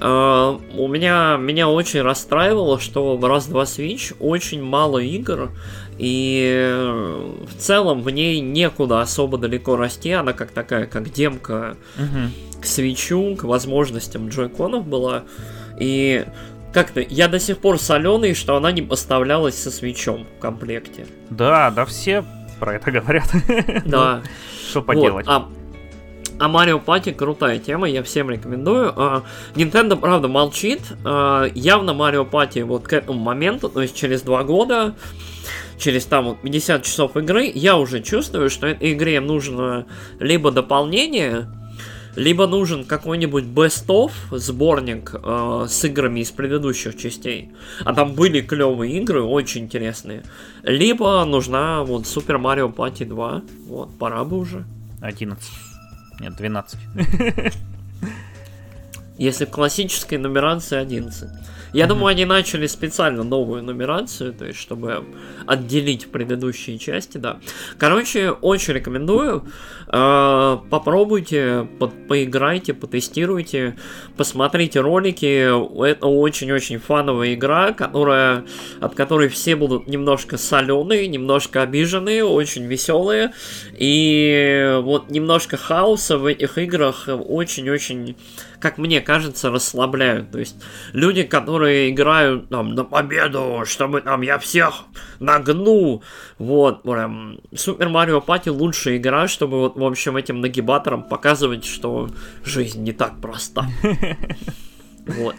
э, 0.00 0.58
у 0.76 0.88
меня 0.88 1.36
меня 1.36 1.68
очень 1.68 2.02
расстраивало, 2.02 2.78
что 2.78 3.16
в 3.16 3.24
раз-два 3.24 3.64
Switch 3.64 4.14
очень 4.20 4.62
мало 4.62 4.98
игр. 4.98 5.50
И 5.98 6.68
э, 6.70 7.32
в 7.48 7.54
целом 7.58 8.02
в 8.02 8.10
ней 8.10 8.40
некуда 8.40 9.00
особо 9.00 9.38
далеко 9.38 9.76
расти. 9.76 10.12
Она 10.12 10.32
как 10.32 10.50
такая, 10.50 10.86
как 10.86 11.12
демка 11.12 11.76
угу. 11.96 12.60
к 12.60 12.66
свечу, 12.66 13.36
к 13.36 13.44
возможностям 13.44 14.28
джойконов 14.28 14.86
была. 14.86 15.24
И 15.80 16.24
как-то 16.72 17.00
я 17.00 17.28
до 17.28 17.38
сих 17.38 17.58
пор 17.58 17.78
соленый, 17.78 18.34
что 18.34 18.56
она 18.56 18.72
не 18.72 18.82
поставлялась 18.82 19.60
со 19.60 19.70
свечом 19.70 20.26
в 20.36 20.40
комплекте. 20.40 21.06
Да, 21.30 21.70
да, 21.70 21.84
все 21.84 22.24
про 22.58 22.74
это 22.74 22.90
говорят. 22.90 23.30
Да. 23.84 24.22
Что 24.70 24.82
поделать? 24.82 25.26
А, 25.28 25.48
а 26.38 26.48
Mario 26.48 26.84
Party 26.84 27.12
крутая 27.12 27.58
тема, 27.58 27.88
я 27.88 28.02
всем 28.02 28.30
рекомендую. 28.30 28.92
А, 28.96 29.22
Nintendo, 29.54 29.96
правда, 29.96 30.28
молчит. 30.28 30.80
А, 31.04 31.46
явно 31.54 31.90
Mario 31.90 32.28
Party 32.28 32.64
вот 32.64 32.86
к 32.86 32.92
этому 32.92 33.18
моменту, 33.18 33.68
то 33.68 33.82
есть 33.82 33.96
через 33.96 34.22
два 34.22 34.44
года, 34.44 34.94
через 35.78 36.04
там 36.04 36.26
вот 36.26 36.42
50 36.42 36.82
часов 36.82 37.16
игры, 37.16 37.50
я 37.52 37.76
уже 37.76 38.02
чувствую, 38.02 38.50
что 38.50 38.66
этой 38.66 38.92
игре 38.92 39.20
нужно 39.20 39.86
либо 40.20 40.50
дополнение, 40.50 41.48
либо 42.18 42.48
нужен 42.48 42.84
какой-нибудь 42.84 43.44
best-of 43.44 44.10
сборник 44.32 45.14
э, 45.14 45.66
с 45.68 45.84
играми 45.84 46.20
из 46.20 46.32
предыдущих 46.32 46.96
частей, 46.96 47.52
а 47.84 47.94
там 47.94 48.14
были 48.14 48.40
клевые 48.40 48.98
игры, 49.00 49.22
очень 49.22 49.62
интересные, 49.62 50.24
либо 50.64 51.24
нужна 51.24 51.84
вот 51.84 52.02
Super 52.02 52.42
Mario 52.42 52.74
Party 52.74 53.04
2, 53.04 53.42
вот, 53.68 53.96
пора 53.98 54.24
бы 54.24 54.38
уже. 54.38 54.64
11. 55.00 55.48
Нет, 56.20 56.36
12. 56.36 56.80
Если 59.18 59.44
в 59.44 59.50
классической 59.50 60.18
нумерации 60.18 60.76
11. 60.76 61.28
Я 61.72 61.84
mm-hmm. 61.84 61.88
думаю, 61.88 62.06
они 62.06 62.24
начали 62.24 62.66
специально 62.66 63.22
новую 63.22 63.62
нумерацию, 63.62 64.32
то 64.32 64.44
есть, 64.44 64.58
чтобы 64.58 65.04
отделить 65.46 66.10
предыдущие 66.10 66.78
части, 66.78 67.18
да. 67.18 67.40
Короче, 67.78 68.30
очень 68.30 68.74
рекомендую. 68.74 69.44
Э, 69.88 70.58
попробуйте, 70.70 71.68
под, 71.78 72.08
поиграйте, 72.08 72.74
потестируйте, 72.74 73.76
посмотрите 74.16 74.80
ролики. 74.80 75.48
Это 75.86 76.06
очень-очень 76.06 76.78
фановая 76.78 77.34
игра, 77.34 77.72
которая, 77.72 78.44
от 78.80 78.94
которой 78.94 79.28
все 79.28 79.56
будут 79.56 79.86
немножко 79.86 80.38
соленые, 80.38 81.06
немножко 81.08 81.62
обиженные, 81.62 82.24
очень 82.24 82.64
веселые. 82.66 83.32
И 83.76 84.78
вот 84.82 85.10
немножко 85.10 85.56
хаоса 85.56 86.18
в 86.18 86.26
этих 86.26 86.58
играх 86.58 87.08
очень-очень 87.08 88.16
как 88.60 88.78
мне 88.78 89.00
кажется, 89.00 89.50
расслабляют. 89.50 90.30
То 90.30 90.38
есть 90.38 90.56
люди, 90.92 91.22
которые 91.22 91.90
играют 91.90 92.48
там 92.48 92.74
на 92.74 92.84
победу, 92.84 93.62
чтобы 93.64 94.00
там 94.00 94.22
я 94.22 94.38
всех 94.38 94.84
нагну, 95.20 96.02
вот, 96.38 96.82
прям 96.82 97.38
Супер 97.54 97.88
Марио 97.88 98.20
Пати 98.20 98.48
лучшая 98.48 98.96
игра, 98.96 99.28
чтобы 99.28 99.58
вот, 99.58 99.76
в 99.76 99.84
общем, 99.84 100.16
этим 100.16 100.40
нагибаторам 100.40 101.02
показывать, 101.02 101.64
что 101.64 102.08
жизнь 102.44 102.82
не 102.82 102.92
так 102.92 103.20
проста. 103.20 103.66
Вот. 105.06 105.34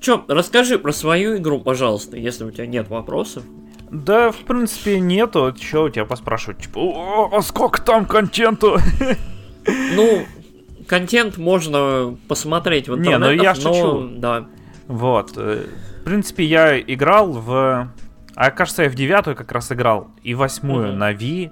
Чё, 0.00 0.24
расскажи 0.26 0.76
про 0.76 0.92
свою 0.92 1.36
игру, 1.36 1.60
пожалуйста, 1.60 2.16
если 2.16 2.42
у 2.42 2.50
тебя 2.50 2.66
нет 2.66 2.88
вопросов. 2.88 3.44
Да, 3.92 4.32
в 4.32 4.38
принципе, 4.38 4.98
нету. 4.98 5.54
Чё 5.58 5.84
у 5.84 5.88
тебя 5.88 6.04
поспрашивать? 6.04 6.58
Типа, 6.58 7.30
а 7.32 7.40
сколько 7.42 7.80
там 7.80 8.06
контенту? 8.06 8.78
Ну, 9.66 10.26
контент 10.88 11.36
можно 11.36 12.16
посмотреть 12.26 12.88
в 12.88 12.94
интернете. 12.94 13.18
Не, 13.18 13.36
ну 13.36 13.42
я 13.42 13.54
шучу. 13.54 14.08
Да. 14.16 14.46
Вот. 14.88 15.32
Э, 15.36 15.66
в 16.00 16.04
принципе, 16.04 16.44
я 16.44 16.80
играл 16.80 17.32
в... 17.32 17.92
А, 18.34 18.50
кажется, 18.50 18.84
я 18.84 18.88
в 18.88 18.94
девятую 18.94 19.36
как 19.36 19.52
раз 19.52 19.70
играл. 19.70 20.08
И 20.22 20.34
восьмую 20.34 20.88
mm-hmm. 20.88 20.96
на 20.96 21.12
Ви. 21.12 21.50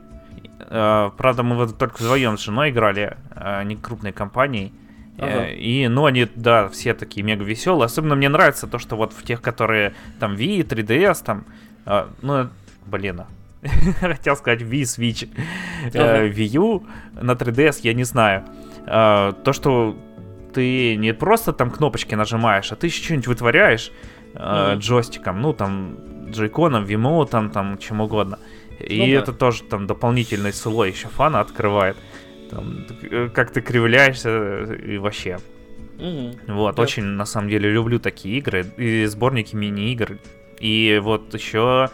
Э, 0.61 1.11
правда, 1.16 1.43
мы 1.43 1.57
вот 1.57 1.78
только 1.78 2.02
вдвоем 2.02 2.38
с 2.38 2.43
женой 2.43 2.71
играли, 2.71 3.16
а 3.31 3.62
не 3.62 3.76
крупной 3.76 4.12
компанией. 4.12 4.73
Ага. 5.19 5.47
И, 5.49 5.87
ну, 5.88 6.07
они, 6.07 6.28
да, 6.35 6.69
все 6.69 6.95
такие 6.95 7.23
мега 7.23 7.45
веселые. 7.45 7.87
Особенно 7.87 8.16
мне 8.16 8.28
нравится 8.28 8.66
то, 8.66 8.78
что 8.78 8.97
вот 8.97 9.12
в 9.12 9.23
тех, 9.23 9.40
которые 9.40 9.95
там 10.19 10.35
Wii, 10.35 10.66
3DS, 10.66 11.25
там, 11.25 11.45
ну, 12.21 12.49
блин, 12.87 13.23
хотел 14.00 14.37
сказать 14.37 14.61
Wii, 14.61 14.83
Switch, 14.83 15.28
ага. 15.88 16.26
Wii 16.26 16.59
U, 16.59 16.87
на 17.14 17.33
3DS 17.33 17.81
я 17.83 17.95
не 17.95 18.05
знаю. 18.05 18.45
А, 18.87 19.33
то, 19.33 19.52
что 19.52 19.97
ты 20.55 20.97
не 20.97 21.12
просто 21.12 21.52
там 21.52 21.71
кнопочки 21.71 22.14
нажимаешь, 22.14 22.73
а 22.73 22.76
ты 22.76 22.87
еще 22.87 23.02
что-нибудь 23.02 23.26
вытворяешь 23.26 23.93
mm-hmm. 24.35 24.78
джойстиком, 24.78 25.43
ну 25.43 25.52
там 25.52 26.31
джойконом, 26.31 26.85
вимоутом, 26.85 27.50
там 27.50 27.78
чем 27.78 28.00
угодно. 28.00 28.38
И 28.78 28.99
ну, 28.99 29.19
это 29.19 29.33
да. 29.33 29.38
тоже 29.38 29.62
там 29.64 29.87
дополнительный 29.87 30.52
слой 30.52 30.90
еще 30.90 31.09
фана 31.09 31.40
открывает. 31.40 31.97
Там, 32.50 32.87
э, 33.02 33.28
как 33.33 33.50
ты 33.50 33.61
кривляешься 33.61 34.62
и 34.75 34.99
вообще. 34.99 35.38
Mm-hmm. 35.99 36.52
Вот, 36.52 36.76
да. 36.76 36.83
очень 36.83 37.05
на 37.05 37.25
самом 37.25 37.49
деле 37.49 37.71
люблю 37.71 37.99
такие 37.99 38.38
игры 38.38 38.66
и 38.76 39.07
сборники 39.07 39.57
мини-игр. 39.57 40.19
И 40.61 41.00
вот 41.02 41.35
еще 41.35 41.90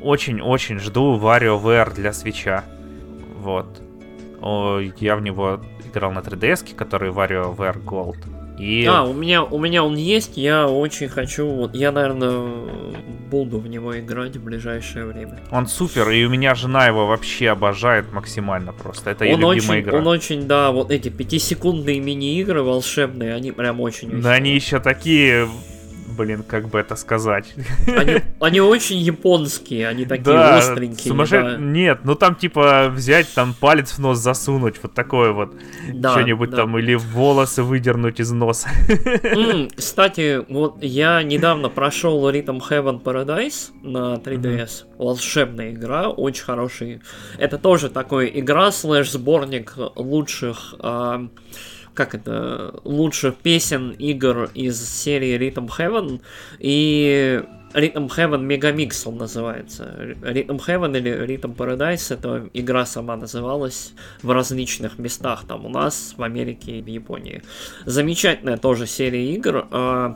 очень-очень 0.00 0.78
жду 0.78 1.18
WarioWare 1.18 1.94
для 1.94 2.12
свеча. 2.12 2.64
Вот. 3.36 3.82
Я 4.42 5.16
в 5.16 5.22
него 5.22 5.60
играл 5.84 6.12
на 6.12 6.20
3DS, 6.20 6.74
который 6.74 7.10
WarioWare 7.10 7.84
Gold. 7.84 8.18
И... 8.58 8.84
А, 8.84 9.02
у 9.02 9.12
меня, 9.12 9.42
у 9.42 9.58
меня 9.58 9.82
он 9.82 9.96
есть, 9.96 10.36
я 10.36 10.68
очень 10.68 11.08
хочу, 11.08 11.48
вот, 11.48 11.74
я, 11.74 11.90
наверное, 11.90 12.48
буду 13.30 13.58
в 13.58 13.66
него 13.66 13.98
играть 13.98 14.36
в 14.36 14.44
ближайшее 14.44 15.06
время. 15.06 15.40
Он 15.50 15.66
супер, 15.66 16.10
и 16.10 16.24
у 16.24 16.30
меня 16.30 16.54
жена 16.54 16.86
его 16.86 17.06
вообще 17.06 17.48
обожает 17.48 18.12
максимально 18.12 18.72
просто, 18.72 19.10
это 19.10 19.24
ее 19.24 19.32
любимая 19.32 19.56
очень, 19.56 19.80
игра. 19.80 19.98
Он 19.98 20.06
очень, 20.06 20.46
да, 20.46 20.70
вот 20.70 20.90
эти 20.90 21.08
пятисекундные 21.08 21.98
мини-игры 21.98 22.62
волшебные, 22.62 23.34
они 23.34 23.52
прям 23.52 23.80
очень 23.80 24.20
Да, 24.20 24.32
они 24.32 24.54
еще 24.54 24.80
такие 24.80 25.48
блин, 26.16 26.44
как 26.46 26.68
бы 26.68 26.78
это 26.78 26.96
сказать. 26.96 27.54
Они, 27.86 28.20
они 28.40 28.60
очень 28.60 28.98
японские, 28.98 29.88
они 29.88 30.04
такие 30.04 30.24
да, 30.24 30.58
остренькие. 30.58 31.08
Сумасшед... 31.08 31.44
Да. 31.44 31.56
Нет, 31.56 32.00
ну 32.04 32.14
там 32.14 32.34
типа 32.34 32.88
взять 32.90 33.32
там 33.34 33.54
палец 33.58 33.92
в 33.92 33.98
нос 33.98 34.18
засунуть, 34.18 34.76
вот 34.82 34.94
такое 34.94 35.32
вот. 35.32 35.54
Да, 35.92 36.12
Что-нибудь 36.12 36.50
да. 36.50 36.58
там, 36.58 36.78
или 36.78 36.94
волосы 36.94 37.62
выдернуть 37.62 38.20
из 38.20 38.30
носа. 38.30 38.68
Mm, 38.88 39.72
кстати, 39.76 40.44
вот 40.48 40.82
я 40.82 41.22
недавно 41.22 41.68
прошел 41.68 42.28
Rhythm 42.30 42.60
Heaven 42.68 43.02
Paradise 43.02 43.70
на 43.82 44.14
3DS. 44.14 44.42
Mm-hmm. 44.42 44.96
Волшебная 44.98 45.72
игра, 45.72 46.08
очень 46.08 46.44
хороший. 46.44 47.00
Это 47.38 47.58
тоже 47.58 47.88
такой 47.88 48.30
игра 48.34 48.70
слэш 48.70 49.10
сборник 49.10 49.74
лучших 49.96 50.74
э, 50.78 51.28
как 51.94 52.14
это, 52.14 52.80
лучших 52.84 53.36
песен 53.36 53.90
игр 53.98 54.50
из 54.54 54.80
серии 54.80 55.38
Rhythm 55.38 55.68
Heaven, 55.68 56.20
и 56.58 57.42
Rhythm 57.74 58.08
Heaven 58.08 58.46
Megamix 58.46 59.02
он 59.06 59.16
называется. 59.16 59.94
Rhythm 60.22 60.60
Heaven 60.66 60.96
или 60.96 61.10
Rhythm 61.10 61.56
Paradise, 61.56 62.14
это 62.14 62.48
игра 62.52 62.84
сама 62.84 63.16
называлась 63.16 63.94
в 64.22 64.30
различных 64.30 64.98
местах, 64.98 65.44
там 65.46 65.64
у 65.64 65.68
нас, 65.68 66.14
в 66.16 66.22
Америке 66.22 66.78
и 66.78 66.82
в 66.82 66.86
Японии. 66.86 67.42
Замечательная 67.86 68.58
тоже 68.58 68.86
серия 68.86 69.34
игр, 69.34 69.66
э, 69.70 70.14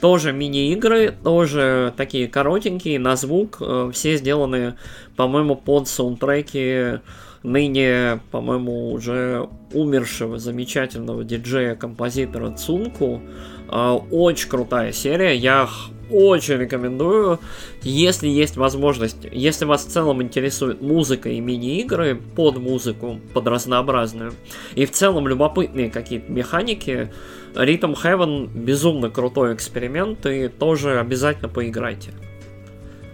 тоже 0.00 0.32
мини-игры, 0.32 1.14
тоже 1.24 1.92
такие 1.96 2.28
коротенькие, 2.28 2.98
на 2.98 3.16
звук, 3.16 3.58
э, 3.60 3.90
все 3.92 4.16
сделаны, 4.16 4.76
по-моему, 5.16 5.56
под 5.56 5.88
саундтреки 5.88 7.00
ныне, 7.42 8.20
по-моему, 8.30 8.92
уже 8.92 9.48
умершего 9.72 10.38
замечательного 10.38 11.24
диджея-композитора 11.24 12.52
Цунку. 12.52 13.20
А, 13.68 13.94
очень 13.96 14.48
крутая 14.48 14.92
серия, 14.92 15.34
я 15.34 15.68
очень 16.10 16.56
рекомендую. 16.58 17.40
Если 17.82 18.28
есть 18.28 18.56
возможность, 18.56 19.26
если 19.30 19.64
вас 19.64 19.84
в 19.86 19.88
целом 19.88 20.22
интересует 20.22 20.80
музыка 20.82 21.30
и 21.30 21.40
мини-игры 21.40 22.20
под 22.36 22.58
музыку, 22.58 23.18
под 23.32 23.48
разнообразную, 23.48 24.32
и 24.74 24.84
в 24.84 24.90
целом 24.90 25.26
любопытные 25.26 25.90
какие-то 25.90 26.30
механики, 26.30 27.12
Rhythm 27.54 27.94
Heaven 28.02 28.50
безумно 28.52 29.10
крутой 29.10 29.54
эксперимент, 29.54 30.26
и 30.26 30.48
тоже 30.48 30.98
обязательно 30.98 31.48
поиграйте. 31.48 32.12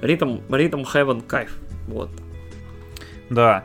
Rhythm, 0.02 0.42
Rhythm 0.48 0.84
Heaven 0.84 1.22
кайф. 1.26 1.58
Вот. 1.86 2.10
Да. 3.30 3.64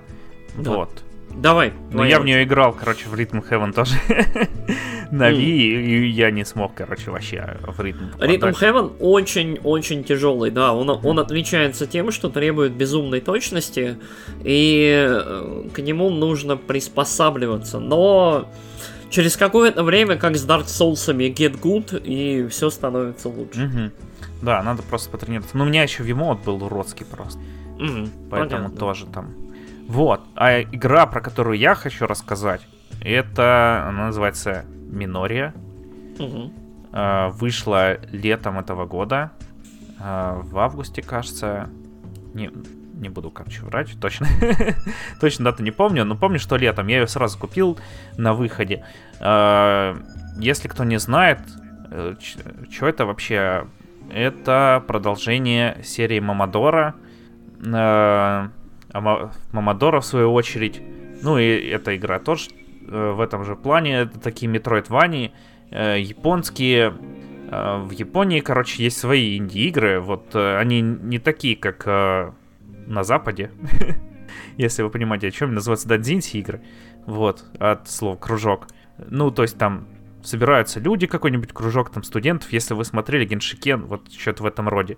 Да. 0.58 0.72
Вот. 0.72 1.04
Давай. 1.36 1.74
Ну, 1.92 2.04
я 2.04 2.20
в 2.20 2.26
нее 2.26 2.44
играл, 2.44 2.74
короче, 2.74 3.10
в 3.10 3.14
Rhythm 3.14 3.44
Heaven 3.48 3.74
тоже. 3.74 3.96
На 5.12 5.32
Wii, 5.32 5.38
и 5.38 6.10
я 6.10 6.32
не 6.32 6.44
смог, 6.44 6.74
короче, 6.76 7.12
вообще 7.12 7.58
в 7.62 7.80
ритм. 7.82 8.06
Rhythm 8.18 8.54
Heaven 8.54 8.98
очень-очень 9.00 10.04
тяжелый, 10.04 10.52
да. 10.52 10.74
Он, 10.74 10.90
он 10.90 11.20
отличается 11.20 11.86
тем, 11.86 12.12
что 12.12 12.30
требует 12.30 12.74
безумной 12.74 13.22
точности, 13.22 13.98
и 14.44 15.08
э, 15.08 15.64
к 15.74 15.80
нему 15.80 16.10
нужно 16.10 16.58
приспосабливаться. 16.58 17.80
Но 17.80 18.50
через 19.10 19.38
какое-то 19.38 19.84
время, 19.84 20.16
как 20.16 20.36
с 20.36 20.48
Dark 20.48 20.66
Souls, 20.66 21.16
get 21.34 21.60
good, 21.62 22.02
и 22.04 22.48
все 22.48 22.70
становится 22.70 23.30
лучше. 23.30 23.92
Да, 24.42 24.62
надо 24.64 24.82
просто 24.84 25.10
потренироваться. 25.10 25.58
Ну, 25.58 25.64
у 25.64 25.68
меня 25.68 25.84
еще 25.84 26.04
Вимод 26.04 26.42
был 26.44 26.64
уродский 26.64 27.06
просто. 27.06 27.40
Поэтому 28.30 28.70
тоже 28.70 29.06
там 29.06 29.43
вот. 29.88 30.22
А 30.36 30.62
игра, 30.62 31.06
про 31.06 31.22
которую 31.22 31.58
я 31.58 31.76
хочу 31.76 32.06
рассказать, 32.08 32.66
это, 33.02 33.86
она 33.88 34.08
называется 34.08 34.66
Минория. 34.90 35.54
Угу. 36.20 36.52
вышла 37.40 37.98
летом 38.12 38.60
этого 38.60 38.86
года. 38.86 39.32
А, 40.00 40.40
в 40.44 40.60
августе, 40.60 41.02
кажется. 41.02 41.70
Не, 42.34 42.52
не 42.94 43.10
буду, 43.10 43.32
короче, 43.32 43.62
врать, 43.62 43.98
точно. 44.00 44.28
точно 45.20 45.46
дату 45.46 45.64
не 45.64 45.72
помню, 45.72 46.04
но 46.04 46.16
помню, 46.16 46.40
что 46.40 46.58
летом. 46.58 46.88
Я 46.88 47.00
ее 47.00 47.08
сразу 47.08 47.40
купил 47.40 47.80
на 48.18 48.34
выходе. 48.34 48.86
А, 49.20 49.98
если 50.38 50.68
кто 50.68 50.84
не 50.84 51.00
знает, 51.00 51.40
э, 51.90 52.16
что 52.70 52.88
это 52.88 53.06
вообще? 53.06 53.66
Это 54.12 54.84
продолжение 54.88 55.80
серии 55.84 56.20
Мамадора. 56.20 56.96
А 58.94 59.32
Мамадора, 59.52 60.00
в 60.02 60.06
свою 60.06 60.32
очередь, 60.34 60.82
ну 61.24 61.40
и 61.40 61.46
эта 61.46 61.98
игра 61.98 62.20
тоже 62.20 62.52
э, 62.88 63.12
в 63.12 63.20
этом 63.22 63.44
же 63.44 63.56
плане, 63.56 64.02
это 64.02 64.20
такие 64.20 64.52
Metroidvania, 64.52 65.32
э, 65.72 66.00
японские, 66.00 66.94
э, 67.50 67.78
в 67.84 67.90
Японии, 67.90 68.40
короче, 68.40 68.84
есть 68.84 69.00
свои 69.00 69.38
инди-игры, 69.38 70.00
вот 70.00 70.36
они 70.36 70.82
не 70.82 71.18
такие, 71.18 71.56
как 71.56 71.86
на 72.86 73.04
Западе, 73.04 73.52
если 74.58 74.84
вы 74.84 74.92
понимаете, 74.92 75.28
о 75.28 75.32
чем 75.32 75.56
называются 75.56 75.88
дадзинси 75.88 76.38
игры, 76.38 76.62
вот, 77.08 77.44
от 77.58 77.90
слова 77.90 78.16
кружок. 78.16 78.68
Ну, 79.10 79.32
то 79.32 79.42
есть 79.42 79.58
там 79.58 79.88
собираются 80.22 80.80
люди, 80.80 81.08
какой-нибудь 81.08 81.52
кружок 81.52 81.90
там 81.90 82.04
студентов, 82.04 82.54
если 82.54 82.76
вы 82.76 82.86
смотрели 82.86 83.26
Геншикен, 83.26 83.86
вот 83.86 84.12
что-то 84.12 84.44
в 84.44 84.46
этом 84.46 84.70
роде. 84.70 84.98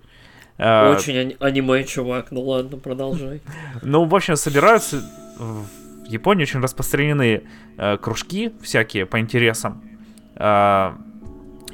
А, 0.58 0.94
Очень 0.96 1.36
аниме, 1.38 1.84
чувак. 1.84 2.30
Ну 2.30 2.42
ладно, 2.42 2.78
продолжай. 2.78 3.42
Ну, 3.82 4.04
в 4.04 4.14
общем, 4.14 4.36
собираются 4.36 5.02
в 5.38 5.66
Японии 6.06 6.42
очень 6.42 6.60
распространены 6.60 7.42
э, 7.76 7.96
кружки 7.98 8.52
всякие 8.62 9.06
по 9.06 9.20
интересам. 9.20 9.82
Э, 10.36 10.92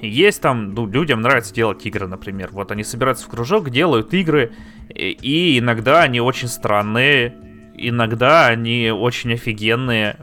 есть 0.01 0.40
там, 0.40 0.75
ну, 0.75 0.87
людям 0.87 1.21
нравится 1.21 1.55
делать 1.55 1.87
игры, 1.87 2.09
например. 2.09 2.49
Вот 2.53 2.73
они 2.73 2.83
собираются 2.83 3.27
в 3.27 3.29
кружок, 3.29 3.71
делают 3.71 4.12
игры, 4.14 4.53
и, 4.88 5.11
и 5.11 5.59
иногда 5.61 6.03
они 6.03 6.21
очень 6.21 6.49
странные, 6.49 7.37
иногда 7.75 8.49
они 8.49 8.90
очень 8.90 9.35
офигенные. 9.35 10.16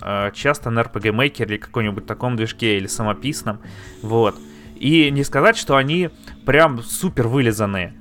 Э, 0.00 0.30
часто 0.34 0.70
на 0.70 0.80
RPG 0.80 1.14
Maker 1.14 1.46
или 1.46 1.56
каком-нибудь 1.58 2.06
таком 2.06 2.36
движке, 2.36 2.78
или 2.78 2.86
самописном. 2.86 3.60
Вот. 4.02 4.36
И 4.76 5.10
не 5.10 5.24
сказать, 5.24 5.56
что 5.56 5.76
они 5.76 6.10
прям 6.44 6.82
супер 6.82 7.28
вылизанные. 7.28 7.94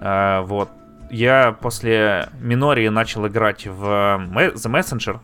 А, 0.00 0.42
вот. 0.42 0.68
Я 1.10 1.56
после 1.60 2.28
Минории 2.40 2.88
начал 2.88 3.26
играть 3.26 3.66
в 3.66 3.82
The 3.82 4.54
Messenger. 4.54 5.20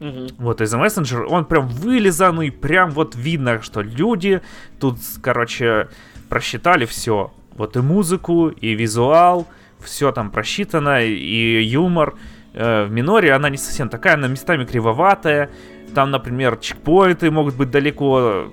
Угу. 0.00 0.26
Вот, 0.38 0.60
и 0.60 0.64
The 0.64 0.84
Messenger, 0.84 1.24
он 1.24 1.44
прям 1.44 1.68
вылизанный, 1.68 2.52
прям 2.52 2.90
вот 2.90 3.14
видно, 3.14 3.62
что 3.62 3.80
люди 3.80 4.42
тут, 4.78 4.98
короче, 5.22 5.88
просчитали 6.28 6.84
все. 6.84 7.32
Вот 7.56 7.76
и 7.76 7.80
музыку, 7.80 8.48
и 8.48 8.74
визуал, 8.74 9.46
все 9.78 10.12
там 10.12 10.30
просчитано, 10.30 11.04
и 11.04 11.62
юмор. 11.62 12.14
Э, 12.52 12.84
в 12.84 12.90
Миноре 12.90 13.32
она 13.32 13.48
не 13.48 13.56
совсем 13.56 13.88
такая, 13.88 14.14
она 14.14 14.28
местами 14.28 14.64
кривоватая. 14.64 15.50
Там, 15.94 16.10
например, 16.10 16.56
чекпоинты 16.56 17.30
могут 17.30 17.54
быть 17.54 17.70
далеко 17.70 18.52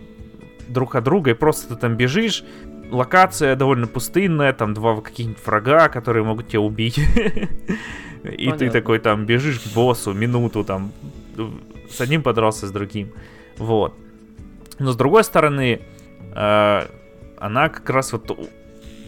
друг 0.67 0.95
от 0.95 1.03
друга, 1.03 1.31
и 1.31 1.33
просто 1.33 1.73
ты 1.73 1.75
там 1.75 1.95
бежишь, 1.95 2.43
локация 2.91 3.55
довольно 3.55 3.87
пустынная, 3.87 4.53
там 4.53 4.73
два 4.73 5.01
каких-нибудь 5.01 5.43
врага, 5.45 5.89
которые 5.89 6.23
могут 6.23 6.49
тебя 6.49 6.61
убить. 6.61 6.99
И 8.23 8.51
ты 8.51 8.69
такой 8.69 8.99
там 8.99 9.25
бежишь 9.25 9.59
к 9.59 9.73
боссу 9.73 10.13
минуту, 10.13 10.63
там 10.63 10.91
с 11.89 11.99
одним 12.01 12.21
подрался, 12.21 12.67
с 12.67 12.71
другим. 12.71 13.11
Вот. 13.57 13.95
Но 14.79 14.91
с 14.91 14.95
другой 14.95 15.23
стороны, 15.23 15.81
э, 16.35 16.87
она 17.39 17.69
как 17.69 17.89
раз 17.89 18.13
вот 18.13 18.39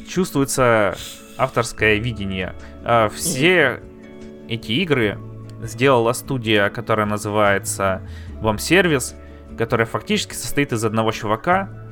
чувствуется 0.07 0.95
авторское 1.37 1.95
видение. 1.97 2.55
Э, 2.83 3.09
все 3.13 3.81
эти 4.49 4.71
игры 4.73 5.17
сделала 5.61 6.13
студия, 6.13 6.69
которая 6.69 7.05
называется 7.05 8.01
Вам 8.41 8.59
Сервис, 8.59 9.15
которая 9.57 9.85
фактически 9.85 10.33
состоит 10.33 10.73
из 10.73 10.83
одного 10.83 11.11
чувака, 11.11 11.82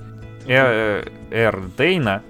Эр, 0.48 1.12
Эр 1.32 1.62
Дейна. 1.78 2.24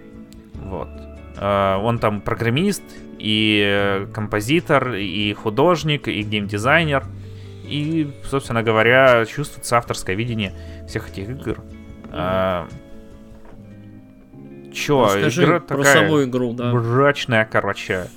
Вот. 0.56 0.89
А, 1.38 1.78
он 1.80 2.00
там 2.00 2.21
программист, 2.21 2.84
и 3.17 4.08
композитор, 4.13 4.93
и 4.93 5.34
художник, 5.34 6.08
и 6.08 6.21
геймдизайнер. 6.21 7.06
И, 7.63 8.12
собственно 8.26 8.63
говоря, 8.63 9.26
чувствуется 9.26 9.78
авторское 9.78 10.15
видение 10.15 10.54
всех 10.88 11.10
этих 11.10 11.30
игр. 11.30 11.63
А, 12.12 12.67
чё, 14.74 15.06
Расскажи 15.06 15.43
игра 15.43 15.60
про 15.60 15.78
такая 15.78 15.93
саму 15.93 16.24
игру, 16.24 16.54
да. 16.54 16.74
мрачная, 16.74 17.45
короче, 17.45 18.08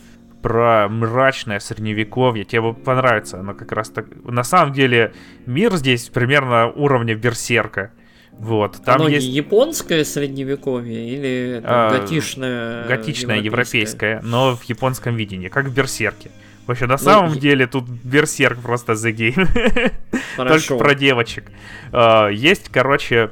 про 0.43 0.89
мрачное 0.89 1.61
средневековье. 1.61 2.45
Тебе 2.45 2.73
понравится, 2.73 3.43
но 3.43 3.55
как 3.55 3.73
раз 3.73 3.91
так... 3.91 4.07
На 4.25 4.43
самом 4.43 4.73
деле, 4.73 5.13
мир 5.47 5.75
здесь 5.77 6.09
примерно 6.09 6.71
уровня 6.71 7.15
Берсерка. 7.15 7.93
Вот, 8.39 8.83
там 8.85 8.97
Оно 8.97 9.09
есть... 9.09 9.27
японское 9.27 10.05
средневековье 10.05 11.09
или 11.09 11.61
а, 11.65 11.99
готичное? 11.99 12.87
Готичное 12.87 13.39
европейское, 13.39 14.21
но 14.23 14.57
в 14.57 14.65
японском 14.65 15.17
видении, 15.17 15.49
как 15.49 15.67
в 15.67 15.75
Берсерке. 15.75 16.31
В 16.67 16.71
общем, 16.71 16.89
на 16.89 16.95
ну, 16.95 16.99
самом 16.99 17.39
деле 17.39 17.67
тут 17.67 17.89
Берсерк 17.89 18.59
просто 18.61 18.93
the 18.93 19.13
game. 19.13 19.93
Только 20.37 20.77
про 20.77 20.95
девочек. 20.95 21.45
А, 21.93 22.29
есть, 22.29 22.71
короче, 22.71 23.31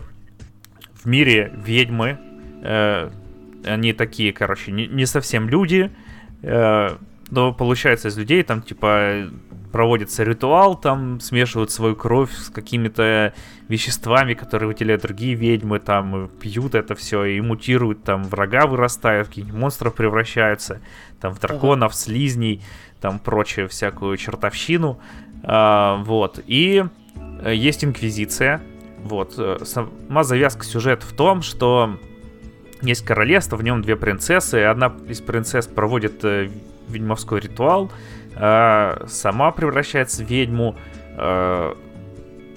в 1.03 1.07
мире 1.07 1.53
ведьмы, 1.65 2.19
э, 2.62 3.11
они 3.65 3.93
такие, 3.93 4.33
короче, 4.33 4.71
не, 4.71 4.87
не 4.87 5.07
совсем 5.07 5.49
люди, 5.49 5.91
э, 6.43 6.97
но 7.31 7.53
получается 7.53 8.09
из 8.09 8.19
людей 8.19 8.43
там, 8.43 8.62
типа, 8.62 9.31
проводится 9.72 10.22
ритуал, 10.22 10.76
там 10.76 11.18
смешивают 11.18 11.70
свою 11.70 11.96
кровь 11.96 12.30
с 12.32 12.50
какими-то 12.50 13.32
веществами, 13.68 14.35
которые 14.35 14.68
выделяют 14.68 15.02
другие 15.02 15.35
ведьмы, 15.35 15.80
там 15.80 16.28
пьют 16.40 16.74
это 16.74 16.94
все 16.94 17.24
и 17.24 17.40
мутируют, 17.40 18.04
там 18.04 18.24
врага 18.24 18.66
вырастают, 18.66 19.28
каких-нибудь 19.28 19.58
монстров 19.58 19.94
превращаются, 19.94 20.80
там 21.20 21.35
в 21.35 21.40
драконов, 21.40 21.94
слизней, 21.94 22.62
там 23.00 23.18
прочую 23.18 23.68
всякую 23.68 24.16
чертовщину. 24.16 25.00
А, 25.42 26.02
вот. 26.04 26.40
И 26.46 26.85
э, 27.42 27.54
есть 27.54 27.85
инквизиция. 27.85 28.62
Вот. 29.02 29.35
Э, 29.38 29.58
сама 29.64 30.22
завязка 30.22 30.64
сюжета 30.64 31.04
в 31.04 31.12
том, 31.12 31.42
что 31.42 31.98
есть 32.82 33.04
королевство, 33.04 33.56
в 33.56 33.64
нем 33.64 33.82
две 33.82 33.96
принцессы, 33.96 34.61
и 34.61 34.62
одна 34.62 34.92
из 35.08 35.20
принцесс 35.20 35.66
проводит 35.66 36.24
э, 36.24 36.50
ведьмовской 36.88 37.40
ритуал, 37.40 37.90
э, 38.35 39.05
сама 39.07 39.51
превращается 39.53 40.25
в 40.25 40.31
ведьму, 40.31 40.77
э, 41.16 41.75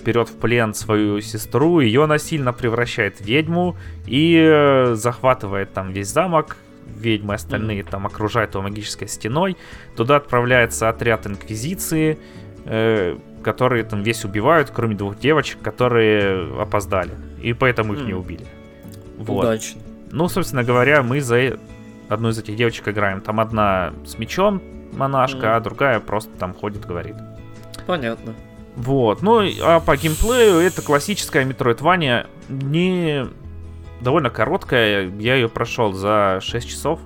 берет 0.06 0.30
в 0.30 0.38
плен 0.38 0.74
свою 0.74 1.20
сестру, 1.22 1.80
ее 1.80 2.06
насильно 2.06 2.54
превращает 2.54 3.18
в 3.18 3.22
ведьму 3.22 3.76
и 4.06 4.38
э, 4.38 4.94
захватывает 4.94 5.74
там 5.74 5.92
весь 5.92 6.08
замок, 6.08 6.58
ведьмы 6.86 7.34
остальные 7.34 7.82
mm-hmm. 7.82 7.90
там 7.90 8.06
окружают 8.06 8.54
его 8.54 8.64
магической 8.64 9.08
стеной. 9.08 9.58
Туда 9.96 10.18
отправляется 10.18 10.90
отряд 10.90 11.26
Инквизиции, 11.26 12.20
э, 12.66 13.18
которые 13.44 13.84
там 13.84 14.04
весь 14.04 14.24
убивают, 14.26 14.72
кроме 14.74 14.96
двух 14.96 15.18
девочек, 15.18 15.62
которые 15.62 16.62
опоздали. 16.62 17.12
И 17.42 17.54
поэтому 17.54 17.94
их 17.94 18.00
mm-hmm. 18.00 18.06
не 18.08 18.14
убили. 18.14 18.46
Вот. 19.18 19.44
Удачно. 19.46 19.82
Ну, 20.12 20.28
собственно 20.30 20.64
говоря, 20.64 21.04
мы 21.04 21.20
за 21.20 21.60
одну 22.10 22.30
из 22.30 22.40
этих 22.40 22.56
девочек 22.56 22.88
играем. 22.88 23.22
Там 23.22 23.40
одна 23.40 23.94
с 24.06 24.18
мечом, 24.18 24.62
монашка, 24.96 25.48
mm. 25.48 25.56
а 25.56 25.60
другая 25.60 26.00
просто 26.00 26.32
там 26.38 26.54
ходит, 26.54 26.86
говорит. 26.86 27.16
Понятно. 27.86 28.34
Вот. 28.76 29.22
Ну, 29.22 29.42
а 29.64 29.80
по 29.80 29.96
геймплею 29.96 30.56
это 30.56 30.82
классическая 30.82 31.46
Metroidvania, 31.46 32.28
не 32.50 33.26
довольно 34.02 34.30
короткая. 34.30 35.10
Я 35.20 35.36
ее 35.36 35.50
прошел 35.50 35.94
за 35.94 36.40
6 36.42 36.70
часов. 36.70 37.00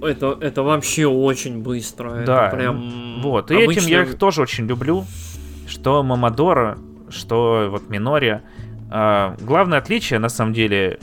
Это, 0.00 0.36
это 0.40 0.62
вообще 0.62 1.06
очень 1.06 1.62
быстро. 1.62 2.24
Да. 2.24 2.48
Это 2.48 2.56
прям 2.56 3.20
вот. 3.22 3.50
И 3.50 3.54
обычно... 3.54 3.80
этим 3.80 3.88
я 3.88 4.02
их 4.02 4.18
тоже 4.18 4.42
очень 4.42 4.66
люблю. 4.66 5.04
Что 5.68 6.02
Мамадора, 6.02 6.78
что 7.08 7.68
вот 7.70 7.88
Минория. 7.88 8.42
А, 8.90 9.36
главное 9.40 9.78
отличие, 9.78 10.18
на 10.18 10.28
самом 10.28 10.52
деле, 10.52 10.98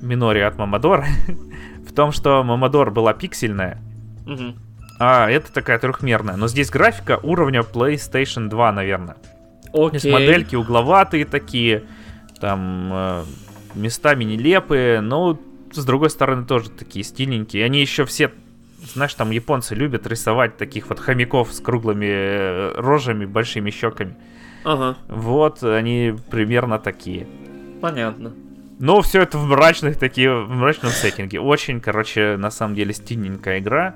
Минория 0.00 0.46
от 0.46 0.58
Мамадора 0.58 1.06
в 1.88 1.92
том, 1.94 2.12
что 2.12 2.42
Мамадор 2.42 2.90
была 2.90 3.14
пиксельная. 3.14 3.80
Угу. 4.26 4.54
А, 4.98 5.28
это 5.30 5.52
такая 5.52 5.78
трехмерная. 5.78 6.36
Но 6.36 6.48
здесь 6.48 6.70
графика 6.70 7.18
уровня 7.22 7.60
PlayStation 7.60 8.48
2, 8.48 8.72
наверное. 8.72 9.16
Окей. 9.72 9.98
Здесь 10.00 10.12
модельки 10.12 10.54
угловатые 10.54 11.24
такие, 11.24 11.84
там 12.40 12.90
э, 12.92 13.24
местами 13.74 14.24
нелепые, 14.24 15.00
но 15.00 15.38
с 15.72 15.84
другой 15.84 16.10
стороны 16.10 16.44
тоже 16.44 16.70
такие 16.70 17.04
стильненькие. 17.04 17.64
Они 17.64 17.80
еще 17.80 18.04
все, 18.04 18.30
знаешь, 18.94 19.14
там 19.14 19.30
японцы 19.30 19.74
любят 19.74 20.06
рисовать 20.06 20.56
таких 20.56 20.88
вот 20.88 21.00
хомяков 21.00 21.52
с 21.52 21.60
круглыми 21.60 22.06
э, 22.08 22.74
рожами, 22.76 23.24
большими 23.24 23.70
щеками. 23.70 24.16
Ага. 24.64 24.96
Вот, 25.08 25.62
они 25.62 26.14
примерно 26.30 26.78
такие. 26.78 27.26
Понятно. 27.80 28.32
Но 28.78 29.00
все 29.00 29.22
это 29.22 29.38
в 29.38 29.46
мрачных 29.46 29.98
такие, 29.98 30.34
в 30.34 30.50
мрачном 30.50 30.90
сеттинге. 30.90 31.40
Очень, 31.40 31.80
короче, 31.80 32.36
на 32.36 32.50
самом 32.50 32.74
деле 32.74 32.92
стильненькая 32.92 33.58
игра. 33.60 33.94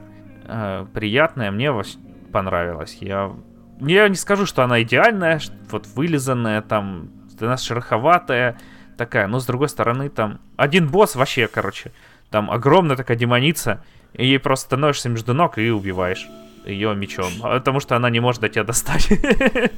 Э, 0.49 0.87
приятная, 0.93 1.51
мне 1.51 1.73
понравилась. 2.33 2.99
Я, 3.01 3.33
я 3.81 4.09
не 4.09 4.15
скажу, 4.15 4.47
что 4.47 4.63
она 4.63 4.83
идеальная, 4.83 5.41
вот 5.71 5.87
вылизанная, 5.89 6.63
там, 6.63 7.11
она 7.41 7.57
шероховатая 7.57 8.59
такая, 8.97 9.27
но 9.27 9.41
с 9.41 9.47
другой 9.47 9.69
стороны, 9.69 10.09
там, 10.09 10.41
один 10.57 10.89
босс 10.89 11.17
вообще, 11.17 11.49
короче, 11.49 11.93
там 12.31 12.51
огромная 12.51 12.97
такая 12.97 13.17
демоница, 13.17 13.85
и 14.13 14.27
ей 14.27 14.39
просто 14.39 14.67
становишься 14.67 15.09
между 15.09 15.35
ног 15.35 15.59
и 15.59 15.71
убиваешь 15.71 16.27
ее 16.65 16.95
мечом, 16.95 17.31
потому 17.41 17.81
что 17.81 17.97
она 17.97 18.11
не 18.11 18.21
может 18.21 18.41
до 18.41 18.49
тебя 18.49 18.65
достать. 18.65 19.09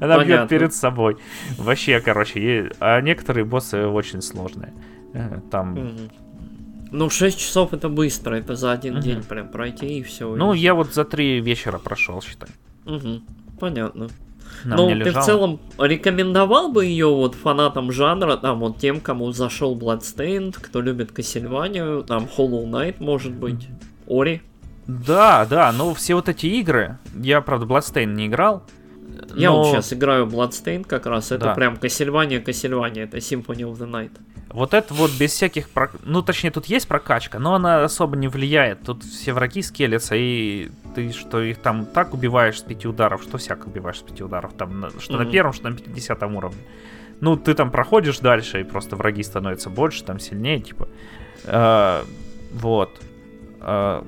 Она 0.00 0.24
бьет 0.24 0.48
перед 0.48 0.74
собой. 0.74 1.18
Вообще, 1.56 2.00
короче, 2.00 2.72
а 2.80 3.00
некоторые 3.00 3.44
боссы 3.44 3.86
очень 3.86 4.20
сложные. 4.20 4.72
Э, 5.14 5.40
там 5.50 5.78
ну, 6.92 7.10
6 7.10 7.38
часов 7.38 7.72
это 7.72 7.88
быстро, 7.88 8.36
это 8.36 8.54
за 8.54 8.72
один 8.72 8.96
угу. 8.96 9.02
день 9.02 9.22
прям 9.22 9.48
пройти 9.48 9.98
и 9.98 10.02
все. 10.02 10.34
Ну, 10.34 10.52
и... 10.52 10.58
я 10.58 10.74
вот 10.74 10.94
за 10.94 11.04
3 11.04 11.40
вечера 11.40 11.78
прошел, 11.78 12.22
считай. 12.22 12.50
Угу, 12.86 13.22
понятно. 13.58 14.08
На 14.64 14.76
ну, 14.76 14.88
ты 15.02 15.10
в 15.10 15.22
целом 15.22 15.60
рекомендовал 15.78 16.70
бы 16.70 16.84
ее 16.84 17.08
вот 17.08 17.34
фанатам 17.34 17.90
жанра, 17.90 18.36
там 18.36 18.60
вот 18.60 18.78
тем, 18.78 19.00
кому 19.00 19.32
зашел 19.32 19.76
Bloodstained, 19.76 20.56
кто 20.60 20.80
любит 20.80 21.10
Castlevania, 21.10 22.04
там 22.04 22.28
Hollow 22.36 22.64
Knight, 22.66 22.96
может 23.00 23.32
быть, 23.32 23.68
Ори. 24.06 24.42
Да, 24.86 25.46
да, 25.46 25.72
ну 25.72 25.94
все 25.94 26.14
вот 26.14 26.28
эти 26.28 26.46
игры, 26.46 26.98
я, 27.14 27.40
правда, 27.40 27.66
Bloodstained 27.66 28.14
не 28.14 28.26
играл, 28.26 28.62
я 29.34 29.50
но... 29.50 29.58
вот 29.58 29.66
сейчас 29.68 29.92
играю 29.92 30.26
Bloodstained 30.26 30.84
как 30.84 31.06
раз, 31.06 31.32
это 31.32 31.46
да. 31.46 31.54
прям 31.54 31.74
Castlevania, 31.74 32.44
Castlevania, 32.44 33.04
это 33.04 33.18
Symphony 33.18 33.62
of 33.62 33.78
the 33.78 33.90
Night. 33.90 34.12
Вот 34.52 34.74
это 34.74 34.92
вот 34.92 35.10
без 35.18 35.30
всяких... 35.30 35.70
Про... 35.70 35.90
Ну, 36.04 36.20
точнее, 36.20 36.50
тут 36.50 36.66
есть 36.66 36.86
прокачка, 36.86 37.38
но 37.38 37.54
она 37.54 37.84
особо 37.84 38.16
не 38.16 38.28
влияет. 38.28 38.82
Тут 38.82 39.02
все 39.02 39.32
враги 39.32 39.62
скелятся, 39.62 40.14
и 40.14 40.70
ты 40.94 41.10
что, 41.12 41.40
их 41.40 41.58
там 41.58 41.86
так 41.86 42.12
убиваешь 42.12 42.58
с 42.58 42.62
пяти 42.62 42.86
ударов, 42.86 43.22
что 43.22 43.38
всяк 43.38 43.66
убиваешь 43.66 43.98
с 43.98 44.02
пяти 44.02 44.22
ударов. 44.22 44.52
Там, 44.52 44.90
что 45.00 45.14
mm-hmm. 45.14 45.24
на 45.24 45.30
первом, 45.30 45.52
что 45.54 45.70
на 45.70 45.76
50 45.76 46.22
уровне. 46.24 46.60
Ну, 47.20 47.36
ты 47.36 47.54
там 47.54 47.70
проходишь 47.70 48.18
дальше, 48.18 48.60
и 48.60 48.64
просто 48.64 48.94
враги 48.96 49.22
становятся 49.22 49.70
больше, 49.70 50.04
там 50.04 50.18
сильнее, 50.18 50.60
типа. 50.60 50.86
Э, 51.44 52.02
вот. 52.52 53.00
Э, 53.60 54.02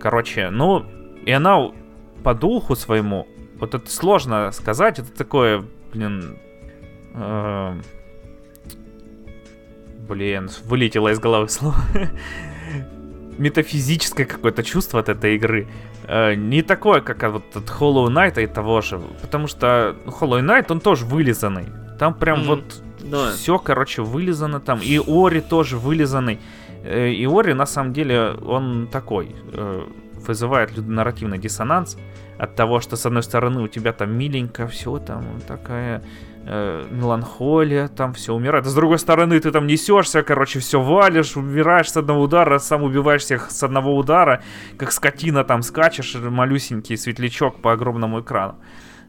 короче, 0.00 0.50
ну, 0.50 0.84
и 1.24 1.30
она 1.30 1.70
по 2.24 2.34
духу 2.34 2.74
своему 2.74 3.28
вот 3.62 3.76
это 3.76 3.88
сложно 3.88 4.50
сказать, 4.50 4.98
это 4.98 5.12
такое, 5.12 5.64
блин... 5.92 6.36
Э, 7.14 7.76
блин, 10.08 10.50
вылетело 10.64 11.12
из 11.12 11.20
головы 11.20 11.48
слово. 11.48 11.76
Метафизическое 13.38 14.26
какое-то 14.26 14.64
чувство 14.64 14.98
от 14.98 15.08
этой 15.08 15.36
игры. 15.36 15.68
Э, 16.08 16.34
не 16.34 16.62
такое, 16.62 17.02
как 17.02 17.22
вот 17.30 17.44
от 17.54 17.70
Hollow 17.80 18.08
Knight 18.08 18.42
и 18.42 18.48
того 18.48 18.80
же. 18.80 19.00
Потому 19.20 19.46
что 19.46 19.94
Hollow 20.06 20.40
Knight, 20.40 20.66
он 20.70 20.80
тоже 20.80 21.06
вылизанный. 21.06 21.66
Там 22.00 22.14
прям 22.14 22.40
mm-hmm. 22.40 22.46
вот 22.46 22.82
да. 23.04 23.30
все, 23.30 23.60
короче, 23.60 24.02
вылизано 24.02 24.58
там. 24.58 24.80
И 24.82 24.98
Ори 24.98 25.40
тоже 25.40 25.78
вылизанный. 25.78 26.40
Э, 26.82 27.10
и 27.10 27.24
Ори, 27.26 27.54
на 27.54 27.66
самом 27.66 27.92
деле, 27.92 28.32
он 28.44 28.88
такой. 28.88 29.36
Э, 29.52 29.86
вызывает 30.26 30.76
нарративный 30.76 31.38
диссонанс 31.38 31.96
от 32.42 32.56
того, 32.56 32.80
что 32.80 32.96
с 32.96 33.06
одной 33.06 33.22
стороны 33.22 33.62
у 33.62 33.68
тебя 33.68 33.92
там 33.92 34.18
миленько 34.18 34.66
все, 34.66 34.98
там 34.98 35.24
такая 35.46 36.02
э, 36.44 36.88
меланхолия, 36.90 37.86
там 37.86 38.14
все 38.14 38.34
умирает, 38.34 38.66
а 38.66 38.68
с 38.68 38.74
другой 38.74 38.98
стороны 38.98 39.38
ты 39.38 39.52
там 39.52 39.68
несешься, 39.68 40.24
короче, 40.24 40.58
все 40.58 40.82
валишь, 40.82 41.36
умираешь 41.36 41.92
с 41.92 41.96
одного 41.96 42.22
удара, 42.22 42.58
сам 42.58 42.82
убиваешь 42.82 43.22
всех 43.22 43.52
с 43.52 43.62
одного 43.62 43.96
удара, 43.96 44.42
как 44.76 44.90
скотина 44.90 45.44
там 45.44 45.62
скачешь, 45.62 46.16
малюсенький 46.16 46.96
светлячок 46.96 47.62
по 47.62 47.74
огромному 47.74 48.22
экрану. 48.22 48.56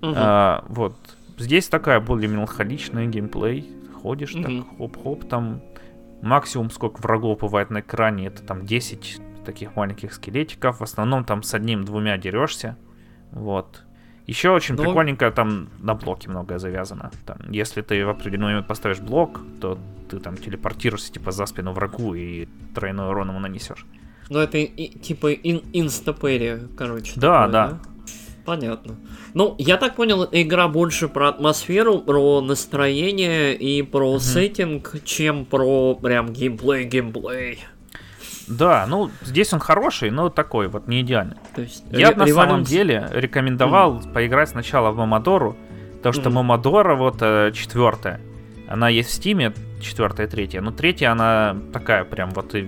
Угу. 0.04 0.14
А, 0.16 0.64
вот. 0.68 0.96
Здесь 1.40 1.68
такая 1.70 2.00
более 2.00 2.30
меланхоличная 2.30 3.08
геймплей. 3.08 3.68
Ходишь 4.04 4.36
угу. 4.36 4.44
так, 4.44 4.78
хоп-хоп, 4.78 5.28
там 5.28 5.64
максимум 6.22 6.70
сколько 6.70 7.02
врагов 7.02 7.40
бывает 7.40 7.72
на 7.72 7.80
экране, 7.80 8.28
это 8.28 8.44
там 8.44 8.64
10 8.64 9.22
таких 9.44 9.76
маленьких 9.76 10.14
скелетиков. 10.14 10.82
В 10.82 10.84
основном 10.84 11.26
там 11.26 11.42
с 11.42 11.52
одним-двумя 11.56 12.20
дерешься. 12.20 12.78
Вот. 13.34 13.84
Еще 14.26 14.52
очень 14.52 14.76
Но... 14.76 14.84
Ну, 14.84 14.90
прикольненько 14.90 15.32
там 15.32 15.70
на 15.80 15.96
блоке 15.96 16.30
многое 16.30 16.58
завязано. 16.58 17.12
Там, 17.26 17.38
если 17.50 17.82
ты 17.82 18.06
в 18.06 18.10
определенный 18.10 18.54
момент 18.54 18.68
поставишь 18.68 19.00
блок, 19.00 19.42
то 19.60 19.78
ты 20.10 20.20
там 20.20 20.38
телепортируешься 20.38 21.12
типа 21.12 21.32
за 21.32 21.46
спину 21.46 21.74
врагу 21.74 22.14
и 22.14 22.48
тройной 22.74 23.10
урон 23.10 23.30
ему 23.30 23.40
нанесешь. 23.40 23.86
Ну 24.30 24.40
это 24.40 24.58
и, 24.58 24.88
типа 25.00 25.34
ин 25.34 25.62
insta 25.74 26.14
parry, 26.14 26.62
короче. 26.78 27.20
Да, 27.20 27.48
такое, 27.48 27.52
да, 27.52 27.68
да. 27.68 27.80
Понятно. 28.46 28.96
Ну, 29.34 29.56
я 29.58 29.78
так 29.78 29.96
понял, 29.96 30.28
игра 30.32 30.68
больше 30.68 31.08
про 31.08 31.30
атмосферу, 31.30 32.00
про 32.00 32.42
настроение 32.42 33.56
и 33.56 33.82
про 33.84 34.16
mm-hmm. 34.16 34.20
сеттинг, 34.20 34.96
чем 35.06 35.46
про 35.46 35.96
прям 35.96 36.28
геймплей-геймплей. 36.28 37.60
Да, 38.48 38.86
ну 38.88 39.10
здесь 39.22 39.54
он 39.54 39.60
хороший, 39.60 40.12
но 40.12 40.30
такой 40.30 40.68
вот 40.68 40.88
не 40.88 41.02
идеальный. 41.02 41.38
То 41.56 41.62
есть, 41.62 41.84
Я 41.92 42.10
ре- 42.10 42.16
на 42.16 42.26
революция... 42.26 42.34
самом 42.34 42.64
деле 42.64 43.10
рекомендовал 43.12 43.98
mm. 43.98 44.14
поиграть 44.14 44.50
сначала 44.50 44.92
в 44.92 44.98
Мамадору, 44.98 45.56
потому 45.98 46.14
что 46.14 46.30
mm. 46.30 46.34
Мамадора 46.34 46.96
вот 46.96 47.18
э, 47.22 47.52
четвертая. 47.54 48.20
Она 48.68 48.90
есть 48.90 49.10
в 49.10 49.14
Стиме, 49.14 49.54
четвертая, 49.82 50.28
третья. 50.28 50.62
Но 50.62 50.72
третья, 50.72 51.12
она 51.12 51.56
такая 51.72 52.04
прям 52.06 52.32
вот 52.32 52.56
и 52.56 52.68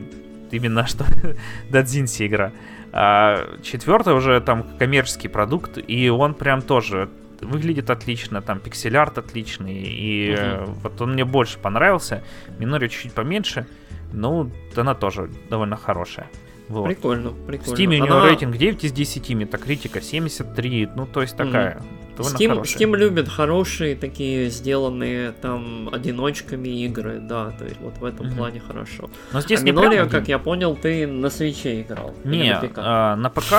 именно 0.51 0.85
что 0.87 1.05
Дадзинси 1.69 2.27
игра. 2.27 2.51
А 2.91 3.57
четвертый 3.61 4.13
уже 4.13 4.39
там 4.39 4.63
коммерческий 4.77 5.27
продукт, 5.27 5.77
и 5.85 6.09
он 6.09 6.33
прям 6.33 6.61
тоже 6.61 7.09
выглядит 7.41 7.89
отлично, 7.89 8.41
там 8.41 8.59
пиксель-арт 8.59 9.17
отличный, 9.17 9.83
и 9.83 10.35
э, 10.37 10.65
вот 10.65 11.01
он 11.01 11.13
мне 11.13 11.25
больше 11.25 11.59
понравился. 11.59 12.23
Минори 12.57 12.87
чуть-чуть 12.87 13.13
поменьше, 13.13 13.67
но 14.13 14.49
она 14.75 14.93
тоже 14.95 15.29
довольно 15.49 15.75
хорошая. 15.77 16.29
Вот. 16.67 16.85
Прикольно, 16.87 17.29
В 17.29 17.45
прикольно. 17.45 17.77
Steam 17.77 17.87
у 17.87 17.91
нее 17.91 18.03
Она- 18.11 18.25
рейтинг 18.25 18.57
9 18.57 18.83
из 18.85 18.91
10, 18.91 19.35
метакритика 19.35 20.01
73, 20.01 20.89
ну 20.95 21.05
то 21.05 21.21
есть 21.21 21.37
такая 21.37 21.81
довольно 22.17 22.35
Steam, 22.37 22.47
хорошая. 22.49 22.79
Steam 22.79 22.97
любит 22.97 23.29
хорошие 23.29 23.95
такие 23.95 24.49
сделанные 24.49 25.31
там 25.33 25.89
одиночками 25.93 26.69
игры, 26.85 27.19
да, 27.19 27.51
то 27.51 27.65
есть 27.65 27.79
вот 27.81 27.97
в 27.99 28.03
этом 28.05 28.27
Мгм. 28.27 28.35
плане 28.37 28.59
хорошо. 28.61 29.11
Но 29.31 29.41
здесь 29.41 29.61
а 29.61 29.63
не 29.63 29.71
Минория, 29.71 30.05
прям 30.05 30.09
как 30.09 30.27
я 30.27 30.39
понял, 30.39 30.75
ты 30.75 31.05
на 31.05 31.29
свече 31.29 31.81
играл. 31.81 32.15
Не, 32.23 32.53
на 32.53 32.59
ПК? 32.67 32.77
а, 32.77 33.15
на 33.15 33.29
ПК 33.29 33.53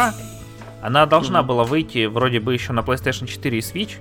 она 0.82 1.06
должна 1.06 1.40
Мгм. 1.42 1.48
была 1.48 1.62
выйти 1.64 2.06
вроде 2.06 2.40
бы 2.40 2.54
еще 2.54 2.72
на 2.72 2.80
PlayStation 2.80 3.26
4 3.28 3.56
и 3.58 3.60
Switch, 3.60 3.98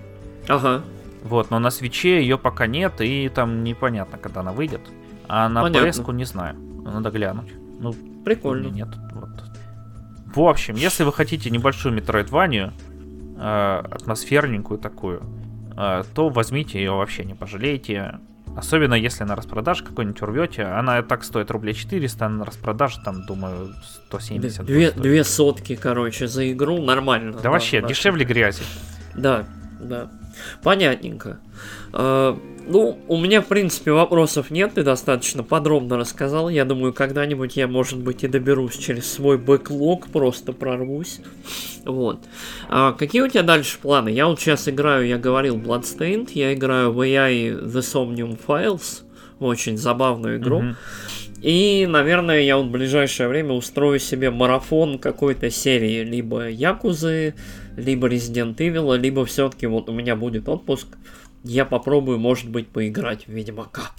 Ага, 0.47 0.81
вот, 1.23 1.51
но 1.51 1.59
на 1.59 1.69
свече 1.69 2.21
ее 2.21 2.39
пока 2.39 2.65
нет, 2.65 2.93
и 3.01 3.29
там 3.29 3.63
непонятно, 3.63 4.17
когда 4.17 4.39
она 4.41 4.51
выйдет. 4.51 4.81
А 5.27 5.49
на. 5.49 5.67
PS 5.67 6.13
не 6.13 6.25
знаю, 6.25 6.55
надо 6.55 7.11
глянуть. 7.11 7.51
Ну, 7.79 7.93
прикольно. 8.23 8.67
нет. 8.67 8.89
Вот. 9.13 9.29
В 10.35 10.39
общем, 10.41 10.75
если 10.75 11.03
вы 11.03 11.13
хотите 11.13 11.49
небольшую 11.49 11.93
метроидванию, 11.93 12.73
э, 13.37 13.83
атмосферненькую 13.89 14.79
такую, 14.79 15.23
э, 15.77 16.03
то 16.13 16.29
возьмите 16.29 16.79
ее 16.79 16.91
вообще 16.91 17.23
не 17.23 17.33
пожалеете. 17.33 18.19
Особенно 18.55 18.93
если 18.93 19.25
на 19.25 19.35
распродаже 19.35 19.83
какой-нибудь 19.83 20.21
урвете. 20.21 20.63
Она 20.63 21.01
так 21.03 21.25
стоит 21.25 21.51
рублей 21.51 21.73
400, 21.73 22.25
а 22.25 22.29
на 22.29 22.45
распродаже 22.45 23.01
там, 23.03 23.25
думаю, 23.25 23.73
170. 24.07 24.65
Две, 24.65 24.91
две 24.91 25.23
сотки, 25.25 25.75
короче, 25.75 26.27
за 26.27 26.51
игру 26.51 26.81
нормально. 26.81 27.37
Да, 27.41 27.49
вообще, 27.49 27.81
да. 27.81 27.87
дешевле 27.87 28.23
грязи. 28.23 28.63
Да, 29.13 29.45
да. 29.79 30.09
Понятненько. 30.63 31.39
Ну, 32.67 32.97
у 33.07 33.17
меня, 33.17 33.41
в 33.41 33.45
принципе, 33.45 33.91
вопросов 33.91 34.49
нет, 34.49 34.73
ты 34.73 34.83
достаточно 34.83 35.43
подробно 35.43 35.97
рассказал. 35.97 36.49
Я 36.49 36.65
думаю, 36.65 36.93
когда-нибудь 36.93 37.55
я, 37.57 37.67
может 37.67 37.99
быть, 37.99 38.23
и 38.23 38.27
доберусь 38.27 38.77
через 38.77 39.11
свой 39.11 39.37
бэклог, 39.37 40.07
просто 40.07 40.51
прорвусь. 40.51 41.21
Вот. 41.85 42.21
А 42.67 42.93
какие 42.93 43.21
у 43.21 43.27
тебя 43.27 43.43
дальше 43.43 43.77
планы? 43.79 44.09
Я 44.09 44.27
вот 44.27 44.39
сейчас 44.39 44.67
играю, 44.67 45.07
я 45.07 45.17
говорил, 45.17 45.57
Bloodstained, 45.57 46.29
я 46.33 46.53
играю 46.53 46.91
в 46.91 47.01
AI 47.01 47.63
The 47.63 47.81
Somnium 47.81 48.39
Files, 48.45 49.03
очень 49.39 49.77
забавную 49.77 50.39
игру. 50.39 50.61
Мгм. 50.61 50.75
И, 51.41 51.85
наверное, 51.87 52.41
я 52.41 52.57
вот 52.57 52.67
в 52.67 52.71
ближайшее 52.71 53.29
время 53.29 53.53
устрою 53.53 53.99
себе 53.99 54.31
марафон 54.31 54.97
какой-то 54.97 55.51
серии, 55.51 56.03
либо 56.03 56.49
Якузы, 56.49 57.35
либо 57.77 58.07
Resident 58.07 58.55
Evil, 58.55 58.97
либо 58.97 59.25
все-таки 59.25 59.67
вот 59.67 59.87
у 59.89 59.93
меня 59.93 60.15
будет 60.15 60.49
отпуск, 60.49 60.87
я 61.45 61.65
попробую, 61.65 62.17
может 62.19 62.49
быть, 62.49 62.67
поиграть 62.67 63.27
в 63.27 63.31
Ведьмака. 63.31 63.91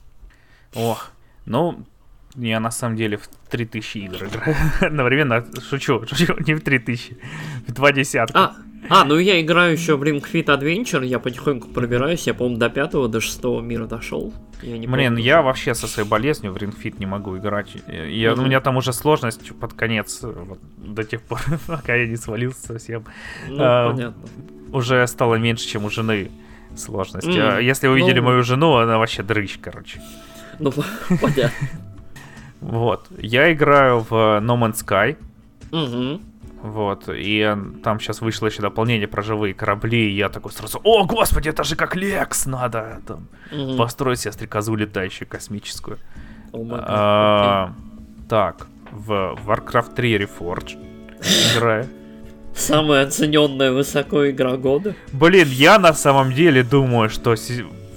Ох, 0.74 1.10
ну, 1.46 1.84
я 2.34 2.60
на 2.60 2.70
самом 2.70 2.96
деле 2.96 3.16
в 3.16 3.28
3000 3.50 3.98
игр 3.98 4.24
играю 4.24 4.56
одновременно. 4.80 5.46
Шучу, 5.70 6.04
шучу, 6.06 6.36
не 6.46 6.54
в 6.54 6.60
3000, 6.60 7.16
в 7.68 7.72
два 7.72 7.92
десятка. 7.92 8.38
А, 8.38 8.56
а, 8.90 9.04
ну 9.04 9.16
я 9.18 9.40
играю 9.40 9.72
еще 9.72 9.96
в 9.96 10.02
Ring 10.02 10.22
Fit 10.22 10.46
Adventure, 10.46 11.06
я 11.06 11.18
потихоньку 11.20 11.68
пробираюсь, 11.68 12.26
я, 12.26 12.34
по-моему, 12.34 12.58
до 12.58 12.68
пятого, 12.68 13.08
до 13.08 13.20
шестого 13.20 13.60
мира 13.60 13.86
дошел. 13.86 14.34
Я 14.62 14.76
не 14.78 14.86
Блин, 14.88 15.12
помню. 15.12 15.24
я 15.24 15.40
вообще 15.40 15.74
со 15.74 15.86
своей 15.86 16.08
болезнью 16.08 16.52
в 16.52 16.56
рингфит 16.56 16.98
не 16.98 17.06
могу 17.06 17.36
играть. 17.38 17.76
Я, 17.86 18.32
Мгм. 18.32 18.42
У 18.42 18.46
меня 18.46 18.60
там 18.60 18.76
уже 18.76 18.92
сложность 18.92 19.54
под 19.58 19.72
конец, 19.74 20.20
вот, 20.22 20.58
до 20.78 21.04
тех 21.04 21.22
пор, 21.22 21.40
пока 21.66 21.94
я 21.94 22.06
не 22.08 22.16
свалился 22.16 22.66
совсем. 22.66 23.04
Ну, 23.48 23.56
а, 23.60 23.90
понятно. 23.92 24.22
Уже 24.72 25.06
стало 25.06 25.36
меньше, 25.36 25.66
чем 25.68 25.84
у 25.84 25.90
жены 25.90 26.30
сложность. 26.76 27.26
М, 27.28 27.34
А 27.56 27.58
Если 27.60 27.88
вы 27.88 27.96
видели 27.96 28.20
ну- 28.20 28.26
мою 28.26 28.42
жену, 28.42 28.74
она 28.76 28.98
вообще 28.98 29.22
дрыщ, 29.22 29.58
короче. 29.60 30.00
Ну, 30.58 30.72
понятно. 31.20 31.68
Вот. 32.60 33.06
Я 33.18 33.52
играю 33.52 34.00
в 34.00 34.12
No 34.40 34.56
Man's 34.58 34.84
Sky. 34.84 35.16
Мгм. 35.70 36.20
Вот, 36.62 37.08
и 37.08 37.54
там 37.84 38.00
сейчас 38.00 38.20
вышло 38.22 38.46
еще 38.46 38.62
дополнение 38.62 39.06
про 39.06 39.22
живые 39.22 39.54
корабли, 39.54 40.10
и 40.10 40.16
я 40.16 40.28
такой 40.30 40.50
сразу, 40.52 40.80
о, 40.82 41.04
господи, 41.04 41.48
это 41.50 41.62
же 41.64 41.76
как 41.76 41.94
Лекс, 41.94 42.46
надо 42.46 43.00
там 43.06 43.28
Мгм. 43.52 43.76
построить 43.76 44.20
себе 44.20 44.32
стрекозу 44.32 44.74
летающую 44.74 45.28
космическую. 45.28 45.98
Гад, 46.52 46.84
А, 46.88 47.72
Так, 48.28 48.66
в 48.90 49.38
Warcraft 49.46 49.94
3 49.94 50.16
Reforged 50.16 50.76
играю. 51.56 51.86
Самая 52.56 53.04
оцененная 53.04 53.72
высоко 53.72 54.28
игра 54.30 54.56
года. 54.56 54.94
Блин, 55.12 55.48
я 55.48 55.78
на 55.78 55.92
самом 55.92 56.32
деле 56.32 56.62
думаю, 56.62 57.10
что 57.10 57.34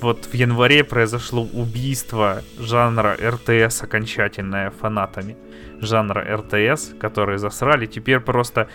вот 0.02 0.26
в 0.26 0.34
январе 0.34 0.84
произошло 0.84 1.48
убийство 1.54 2.42
жанра 2.60 3.18
РТС 3.22 3.84
окончательное 3.84 4.72
фанатами 4.72 5.38
жанра 5.82 6.26
РТС, 6.38 6.92
которые 7.00 7.38
засрали. 7.40 7.86
Теперь 7.86 8.20
просто 8.20 8.68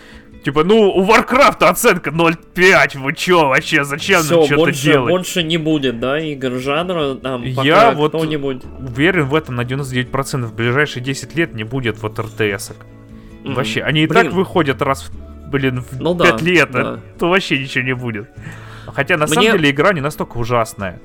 Типа, 0.43 0.63
ну, 0.63 0.91
у 0.91 1.01
Варкрафта 1.01 1.69
оценка 1.69 2.11
0.5, 2.11 2.99
вы 2.99 3.13
чё 3.13 3.47
вообще, 3.47 3.83
зачем 3.83 4.17
нам 4.17 4.43
Все, 4.43 4.45
что-то 4.45 4.71
делать? 4.71 5.09
больше 5.09 5.41
не 5.41 5.57
будет, 5.57 5.99
да, 5.99 6.19
игр 6.19 6.59
жанра, 6.59 7.15
там, 7.15 7.41
Я 7.41 7.89
вот- 7.89 8.09
кто-нибудь... 8.09 8.61
Уверен 8.79 9.25
в 9.25 9.33
этом 9.33 9.55
на 9.55 9.61
99%, 9.61 10.45
в 10.45 10.53
ближайшие 10.53 11.01
10 11.01 11.35
лет 11.35 11.55
не 11.55 11.63
будет 11.63 11.99
вот 12.03 12.19
РТСок. 12.19 12.77
Мгм. 13.43 13.55
Вообще, 13.55 13.81
они 13.81 14.03
и 14.03 14.07
Блин. 14.07 14.25
так 14.25 14.33
выходят 14.33 14.83
раз, 14.83 15.09
в, 15.09 15.11
блин, 15.51 15.81
в 15.81 15.99
Ну 15.99 16.13
да, 16.13 16.31
5 16.31 16.41
лет, 16.41 16.71
да. 16.71 16.81
а 16.81 16.99
то 17.19 17.29
вообще 17.29 17.59
ничего 17.59 17.83
не 17.83 17.93
будет. 17.95 18.29
Хотя 18.87 19.17
на 19.17 19.25
Мне- 19.25 19.33
самом 19.33 19.51
деле 19.53 19.69
игра 19.71 19.93
не 19.93 20.01
настолько 20.01 20.37
ужасная. 20.37 20.99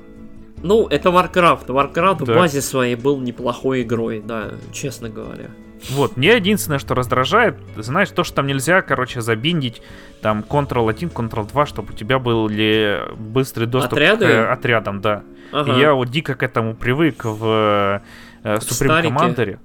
Ну, 0.63 0.87
это 0.87 1.09
Warcraft. 1.09 1.65
Warcraft 1.67 2.25
Да. 2.25 2.33
в 2.33 2.37
базе 2.37 2.61
своей 2.61 2.95
был 2.95 3.19
неплохой 3.19 3.81
игрой, 3.81 4.21
да, 4.23 4.51
честно 4.71 5.09
говоря. 5.09 5.49
Вот, 5.89 6.15
мне 6.15 6.35
единственное, 6.35 6.77
что 6.77 6.93
раздражает, 6.93 7.55
знаешь, 7.77 8.09
то, 8.11 8.23
что 8.23 8.35
там 8.35 8.45
нельзя, 8.47 8.83
короче, 8.83 9.21
забиндить 9.21 9.81
там 10.21 10.45
Ctrl-1, 10.47 11.11
Ctrl-2, 11.11 11.65
чтобы 11.65 11.93
у 11.93 11.95
тебя 11.95 12.19
были 12.19 13.01
быстрый 13.17 13.65
доступ 13.65 13.93
Отряды? 13.93 14.25
к 14.25 14.29
э, 14.29 14.45
отрядам, 14.45 15.01
да. 15.01 15.23
Ага. 15.51 15.73
И 15.75 15.79
я 15.79 15.95
вот 15.95 16.09
дико 16.09 16.35
к 16.35 16.43
этому 16.43 16.75
привык 16.75 17.25
в 17.25 18.01
э, 18.43 18.55
Supreme 18.57 18.61
Старике. 18.73 19.13
Commander. 19.15 19.59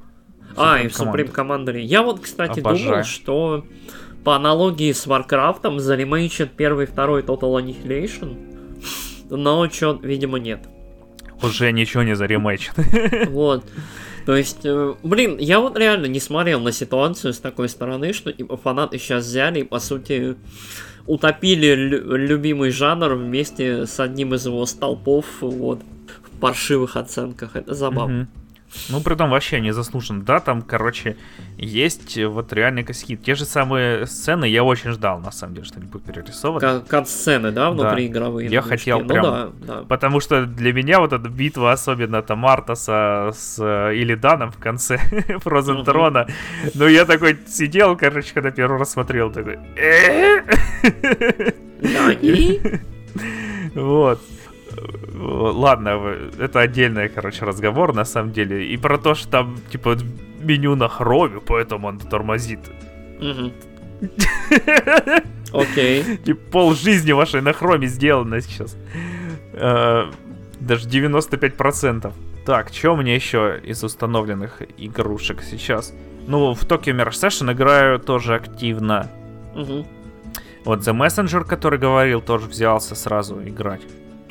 А, 0.57 0.79
и 0.81 0.89
в 0.89 0.93
Supreme 0.99 1.31
Supreme 1.31 1.35
Commander. 1.35 1.79
Я 1.79 2.01
вот, 2.03 2.21
кстати, 2.21 2.61
Обожаю. 2.61 2.89
думал, 2.89 3.05
что 3.05 3.67
по 4.27 4.35
аналогии 4.35 4.91
с 4.91 5.07
Warcraft 5.07 5.79
заремейчат 5.79 6.51
первый 6.51 6.87
и 6.87 6.89
второй 6.89 7.23
Total 7.23 7.62
Annihilation, 7.62 8.37
но 9.31 9.65
чё, 9.69 9.97
видимо, 10.03 10.41
нет. 10.41 10.59
Уже 11.45 11.71
ничего 11.71 12.03
не 12.03 12.17
заремейчит. 12.17 12.75
Вот. 13.29 13.65
То 14.25 14.35
есть, 14.35 14.62
э, 14.65 14.95
блин, 15.05 15.37
я 15.39 15.61
вот 15.61 15.79
реально 15.79 16.07
не 16.07 16.19
смотрел 16.19 16.59
на 16.59 16.73
ситуацию 16.73 17.33
с 17.35 17.39
такой 17.39 17.69
стороны, 17.69 18.12
что 18.12 18.33
типа 18.33 18.57
фанаты 18.57 18.99
сейчас 18.99 19.25
взяли 19.27 19.61
и, 19.61 19.62
по 19.62 19.79
сути, 19.79 20.35
утопили 21.07 21.77
лю- 21.77 22.17
любимый 22.17 22.71
жанр 22.71 23.15
вместе 23.15 23.87
с 23.87 24.01
одним 24.01 24.35
из 24.35 24.45
его 24.45 24.67
столпов, 24.67 25.27
вот, 25.41 25.83
в 26.33 26.41
паршивых 26.41 26.97
оценках. 26.97 27.55
Это 27.55 27.75
забавно. 27.75 28.15
Мгм. 28.23 28.29
Ну, 28.89 29.01
при 29.01 29.15
том 29.15 29.31
вообще 29.31 29.61
не 29.61 29.73
заслужен. 29.73 30.23
Да, 30.23 30.41
там, 30.41 30.62
короче, 30.62 31.17
есть 31.57 32.17
э, 32.19 32.27
вот 32.27 32.53
реальные 32.53 32.85
косяки. 32.85 33.17
Те 33.17 33.35
же 33.35 33.45
самые 33.45 34.07
сцены 34.07 34.47
я 34.47 34.65
очень 34.65 34.91
ждал, 34.93 35.19
на 35.21 35.31
самом 35.31 35.55
деле, 35.55 35.67
что 35.67 35.79
они 35.79 35.87
будут 35.87 36.07
перерисованы. 36.07 36.61
Ка- 36.61 36.81
Кат-сцены, 36.89 37.51
да, 37.53 37.71
внутри 37.71 38.07
Да. 38.09 38.12
игровые. 38.12 38.45
Я 38.49 38.61
движки? 38.62 38.69
хотел 38.69 39.01
ну, 39.01 39.07
прям- 39.09 39.23
да, 39.25 39.49
да. 39.61 39.75
Потому 39.89 40.21
что 40.21 40.47
для 40.47 40.73
меня 40.73 41.01
вот 41.01 41.12
эта 41.12 41.29
битва, 41.29 41.73
особенно 41.73 42.23
там 42.23 42.39
Мартаса 42.39 43.31
с 43.35 43.57
э, 43.59 43.95
Илиданом 43.97 44.53
в 44.53 44.59
конце 44.59 44.97
Frozen. 45.45 45.85
Throne, 45.85 46.31
ну 46.75 46.87
я 46.87 47.05
такой 47.05 47.39
сидел, 47.47 47.97
короче, 47.97 48.33
когда 48.35 48.51
первый 48.51 48.79
раз 48.79 48.93
смотрел, 48.93 49.31
такой... 49.33 49.59
«Э?» 49.77 50.43
Да, 51.83 52.12
и... 52.12 52.61
Вот. 53.75 54.21
Ладно, 55.14 56.14
это 56.38 56.61
отдельный, 56.61 57.09
короче, 57.09 57.44
разговор, 57.44 57.94
на 57.94 58.04
самом 58.04 58.32
деле. 58.32 58.66
И 58.66 58.76
про 58.76 58.98
то, 58.98 59.14
что 59.14 59.28
там, 59.28 59.56
типа, 59.70 59.96
меню 60.40 60.76
на 60.76 60.88
хроме, 60.88 61.40
поэтому 61.40 61.88
он 61.88 61.98
тормозит. 61.98 62.61
Окей. 65.52 66.18
Типа, 66.24 66.40
пол 66.50 66.74
жизни 66.74 67.12
вашей 67.12 67.40
на 67.40 67.52
хроме 67.52 67.87
сделано 67.87 68.40
сейчас. 68.40 68.76
Э, 69.52 70.11
Даже 70.61 70.88
95%. 70.88 72.12
Так, 72.44 72.72
что 72.72 72.94
мне 72.96 73.14
еще 73.14 73.61
из 73.64 73.82
установленных 73.82 74.62
игрушек 74.78 75.42
сейчас? 75.42 75.92
Ну, 76.28 76.54
в 76.54 76.62
Tokyo 76.62 76.94
Mirage 76.94 77.11
Session 77.28 77.52
играю 77.52 77.98
тоже 77.98 78.35
активно. 78.35 79.11
Вот 80.64 80.80
The 80.80 80.96
Messenger, 80.96 81.44
который 81.44 81.78
говорил, 81.78 82.20
тоже 82.20 82.46
взялся 82.46 82.94
сразу 82.94 83.40
играть. 83.42 83.82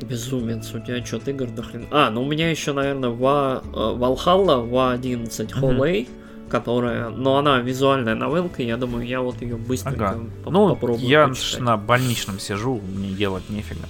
Безумец, 0.02 0.74
у 0.74 0.80
тебя 0.80 1.04
что-то 1.06 1.32
игр 1.32 1.48
до 1.48 1.64
хрена. 1.64 1.86
А, 1.92 2.10
ну 2.10 2.24
у 2.24 2.26
меня 2.26 2.50
еще, 2.50 2.74
наверное, 2.74 3.10
Ва... 3.10 3.64
э, 3.64 3.68
Valhalla, 3.76 4.68
Ва-11, 4.70 5.44
Мгм. 5.56 5.60
Холлей. 5.62 6.08
которая, 6.50 7.10
но 7.10 7.38
она 7.38 7.60
визуальная 7.60 8.14
новелка, 8.14 8.62
я 8.62 8.78
думаю, 8.78 9.06
я 9.08 9.22
вот 9.22 9.42
ее 9.42 9.56
быстренько 9.56 10.10
Ага. 10.12 10.20
по- 10.44 10.52
Ну, 10.52 10.70
попробую 10.70 11.02
я 11.08 11.28
почитать. 11.28 11.62
на 11.62 11.76
больничном 11.78 12.40
сижу, 12.40 12.80
мне 12.96 13.10
делать 13.10 13.50
нефига. 13.50 13.82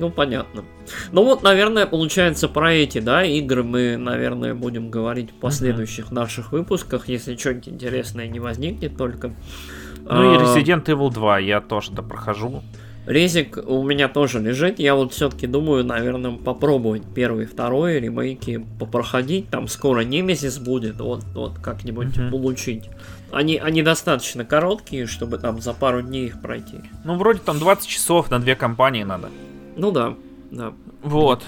Ну, 0.00 0.10
понятно. 0.10 0.64
Ну 1.12 1.24
вот, 1.24 1.42
наверное, 1.42 1.86
получается 1.86 2.48
про 2.48 2.72
эти, 2.74 2.98
да, 2.98 3.24
игры 3.24 3.62
мы, 3.62 3.96
наверное, 3.96 4.52
будем 4.54 4.90
говорить 4.90 5.30
в 5.30 5.34
последующих 5.34 6.10
наших 6.10 6.52
выпусках, 6.52 7.08
если 7.08 7.36
что-нибудь 7.36 7.68
интересное 7.68 8.26
не 8.26 8.40
возникнет 8.40 8.96
только. 8.98 9.28
Ну 10.04 10.34
и 10.34 10.36
А, 10.36 10.40
Resident 10.42 10.84
Evil 10.84 11.10
2 11.12 11.38
я 11.38 11.60
тоже 11.60 11.92
допрохожу. 11.92 12.62
Резик 13.06 13.58
у 13.66 13.82
меня 13.82 14.08
тоже 14.08 14.40
лежит. 14.40 14.78
Я 14.78 14.94
вот 14.94 15.12
все-таки 15.12 15.46
думаю, 15.46 15.84
наверное, 15.84 16.32
попробовать 16.32 17.02
первый, 17.14 17.44
второй 17.46 18.00
ремейки 18.00 18.64
попроходить. 18.78 19.48
Там 19.50 19.68
скоро 19.68 20.00
Немезис 20.00 20.58
будет, 20.58 21.00
вот, 21.00 21.22
вот 21.34 21.58
как-нибудь 21.58 22.16
Мгм. 22.16 22.30
получить. 22.30 22.88
Они, 23.30 23.58
они 23.58 23.82
достаточно 23.82 24.44
короткие, 24.44 25.06
чтобы 25.06 25.38
там 25.38 25.60
за 25.60 25.74
пару 25.74 26.00
дней 26.02 26.26
их 26.26 26.40
пройти. 26.40 26.78
Ну, 27.04 27.16
вроде 27.16 27.40
там 27.40 27.58
20 27.58 27.86
часов 27.88 28.30
на 28.30 28.38
две 28.38 28.54
компании 28.56 29.02
надо. 29.02 29.28
Ну 29.76 29.90
да, 29.90 30.14
да. 30.50 30.72
Вот. 31.02 31.42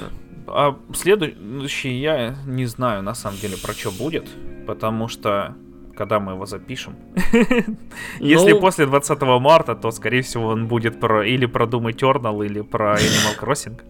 А 0.48 0.76
следующий 0.94 1.98
я 1.98 2.36
не 2.46 2.66
знаю 2.66 3.02
на 3.02 3.14
самом 3.14 3.38
деле 3.38 3.56
про 3.56 3.72
что 3.72 3.90
будет, 3.90 4.26
потому 4.66 5.08
что 5.08 5.54
когда 5.96 6.20
мы 6.20 6.32
его 6.32 6.46
запишем. 6.46 6.94
Если 8.20 8.52
Ну, 8.52 8.60
после 8.60 8.86
20 8.86 9.20
марта, 9.40 9.74
то 9.74 9.90
скорее 9.90 10.22
всего 10.22 10.48
он 10.48 10.66
будет 10.66 11.00
про 11.00 11.26
или 11.26 11.46
про 11.46 11.66
Doom 11.66 11.92
Eternal, 11.92 12.44
или 12.46 12.60
про 12.60 12.94
Animal 12.94 13.38
Crossing. 13.40 13.80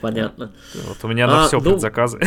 Понятно. 0.00 0.52
Вот 0.88 0.98
у 1.02 1.08
меня 1.08 1.26
на 1.26 1.44
А, 1.44 1.46
все 1.46 1.58
Doom- 1.58 1.78
заказы. 1.78 2.20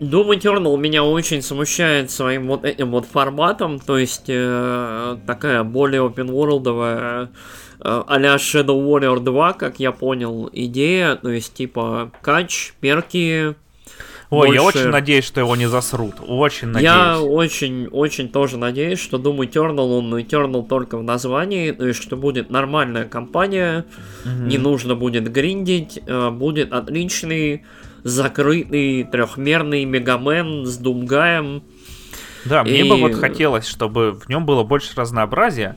Doom 0.00 0.30
Eternal 0.36 0.76
меня 0.78 1.04
очень 1.04 1.42
смущает 1.42 2.10
своим 2.10 2.46
вот 2.46 2.64
этим 2.64 2.90
вот 2.90 3.06
форматом, 3.06 3.78
то 3.78 3.98
есть 3.98 4.24
э, 4.28 5.16
такая 5.26 5.62
более 5.64 6.02
open-worldовая 6.06 7.28
э, 7.80 8.02
а-ля 8.06 8.36
Shadow 8.36 8.80
Warrior 8.86 9.20
2, 9.20 9.52
как 9.52 9.80
я 9.80 9.92
понял, 9.92 10.48
идея, 10.52 11.16
то 11.16 11.30
есть 11.30 11.54
типа 11.54 12.10
кач, 12.22 12.72
перки. 12.80 13.54
Ой, 14.34 14.54
я 14.54 14.62
очень 14.62 14.88
надеюсь, 14.88 15.24
что 15.24 15.40
его 15.40 15.54
не 15.56 15.66
засрут. 15.68 16.14
Очень 16.26 16.68
Я 16.80 17.16
надеюсь. 17.16 17.30
очень, 17.32 17.86
очень 17.88 18.28
тоже 18.30 18.56
надеюсь, 18.56 18.98
что 18.98 19.18
Doom 19.18 19.38
Eternal, 19.46 19.98
он 19.98 20.14
Eternal 20.16 20.66
только 20.66 20.96
в 20.98 21.02
названии, 21.02 21.70
то 21.72 21.86
есть 21.86 22.02
что 22.02 22.16
будет 22.16 22.50
нормальная 22.50 23.04
компания, 23.04 23.84
Мгм. 24.24 24.48
не 24.48 24.58
нужно 24.58 24.94
будет 24.94 25.30
гриндить, 25.30 26.00
э, 26.06 26.30
будет 26.30 26.72
отличный 26.72 27.62
закрытый 28.04 29.04
трехмерный 29.04 29.84
Мегамен 29.84 30.66
с 30.66 30.76
Думгаем. 30.76 31.62
Да, 32.44 32.64
мне 32.64 32.80
и- 32.80 32.88
бы 32.88 32.96
вот 32.96 33.14
хотелось, 33.14 33.66
чтобы 33.66 34.12
в 34.12 34.28
нем 34.28 34.44
было 34.46 34.64
больше 34.64 34.92
разнообразия, 34.96 35.76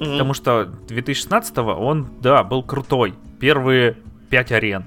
Мгм. 0.00 0.12
потому 0.12 0.34
что 0.34 0.68
2016 0.88 1.74
он, 1.74 2.08
да, 2.22 2.42
был 2.44 2.62
крутой. 2.62 3.14
Первые 3.40 3.96
пять 4.30 4.50
арен. 4.52 4.84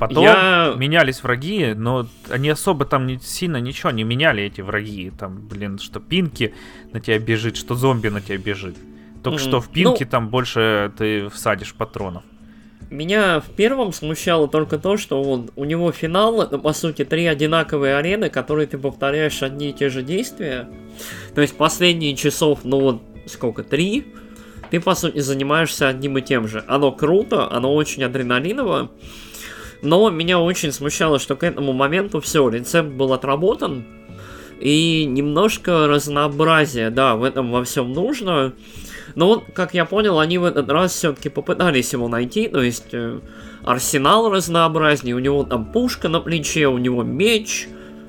Потом 0.00 0.24
Я- 0.24 0.74
менялись 0.76 1.22
враги, 1.22 1.72
но 1.76 2.06
они 2.28 2.48
особо 2.48 2.84
там 2.84 3.06
не, 3.06 3.18
сильно 3.18 3.58
ничего 3.58 3.90
не 3.92 4.02
меняли, 4.04 4.42
эти 4.42 4.60
враги. 4.60 5.12
Там, 5.18 5.46
блин, 5.46 5.78
что 5.78 6.00
Пинки 6.00 6.52
на 6.92 7.00
тебя 7.00 7.18
бежит, 7.18 7.56
что 7.56 7.74
зомби 7.74 8.08
на 8.08 8.20
тебя 8.20 8.38
бежит. 8.38 8.76
Только 9.22 9.38
Мгм. 9.40 9.48
что 9.48 9.60
в 9.60 9.68
Пинке 9.70 10.04
Ну- 10.04 10.10
там 10.10 10.28
больше 10.28 10.92
ты 10.98 11.28
всадишь 11.28 11.74
патронов. 11.74 12.22
Меня 12.90 13.40
в 13.40 13.50
первом 13.56 13.92
смущало 13.92 14.46
только 14.46 14.78
то, 14.78 14.96
что 14.96 15.22
он, 15.22 15.50
у 15.56 15.64
него 15.64 15.90
финал, 15.90 16.46
по 16.48 16.72
сути 16.72 17.04
три 17.04 17.26
одинаковые 17.26 17.96
арены, 17.96 18.28
которые 18.28 18.66
ты 18.66 18.76
повторяешь 18.78 19.42
одни 19.42 19.70
и 19.70 19.72
те 19.72 19.88
же 19.88 20.02
действия. 20.02 20.68
То 21.34 21.40
есть 21.40 21.56
последние 21.56 22.14
часов, 22.14 22.60
ну 22.64 22.80
вот 22.80 23.02
сколько, 23.26 23.62
три, 23.62 24.06
ты 24.70 24.80
по 24.80 24.94
сути 24.94 25.18
занимаешься 25.20 25.88
одним 25.88 26.18
и 26.18 26.22
тем 26.22 26.46
же. 26.46 26.62
Оно 26.68 26.92
круто, 26.92 27.50
оно 27.50 27.74
очень 27.74 28.04
адреналиново, 28.04 28.90
но 29.84 30.10
меня 30.10 30.40
очень 30.40 30.72
смущало, 30.72 31.18
что 31.18 31.36
к 31.36 31.44
этому 31.44 31.72
моменту 31.72 32.20
все, 32.20 32.48
рецепт 32.48 32.88
был 32.90 33.12
отработан, 33.12 33.84
и 34.60 35.04
немножко 35.04 35.86
разнообразия, 35.86 36.90
да, 36.90 37.16
в 37.16 37.22
этом 37.22 37.50
во 37.52 37.64
всем 37.64 37.92
нужно. 37.92 38.52
Но 39.14 39.26
вот, 39.28 39.44
как 39.54 39.74
я 39.74 39.84
понял, 39.84 40.18
они 40.18 40.38
в 40.38 40.44
этот 40.44 40.68
раз 40.70 40.92
все-таки 40.92 41.28
попытались 41.28 41.92
его 41.92 42.08
найти, 42.08 42.48
то 42.48 42.62
есть 42.62 42.88
э, 42.92 43.20
арсенал 43.62 44.30
разнообразнее, 44.30 45.14
у 45.14 45.20
него 45.20 45.44
там 45.44 45.66
пушка 45.66 46.08
на 46.08 46.20
плече, 46.20 46.66
у 46.66 46.78
него 46.78 47.02
меч, 47.02 47.68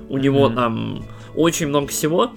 у 0.10 0.18
него 0.18 0.48
Мгм. 0.48 0.56
там 0.56 1.06
очень 1.36 1.68
много 1.68 1.88
всего. 1.88 2.32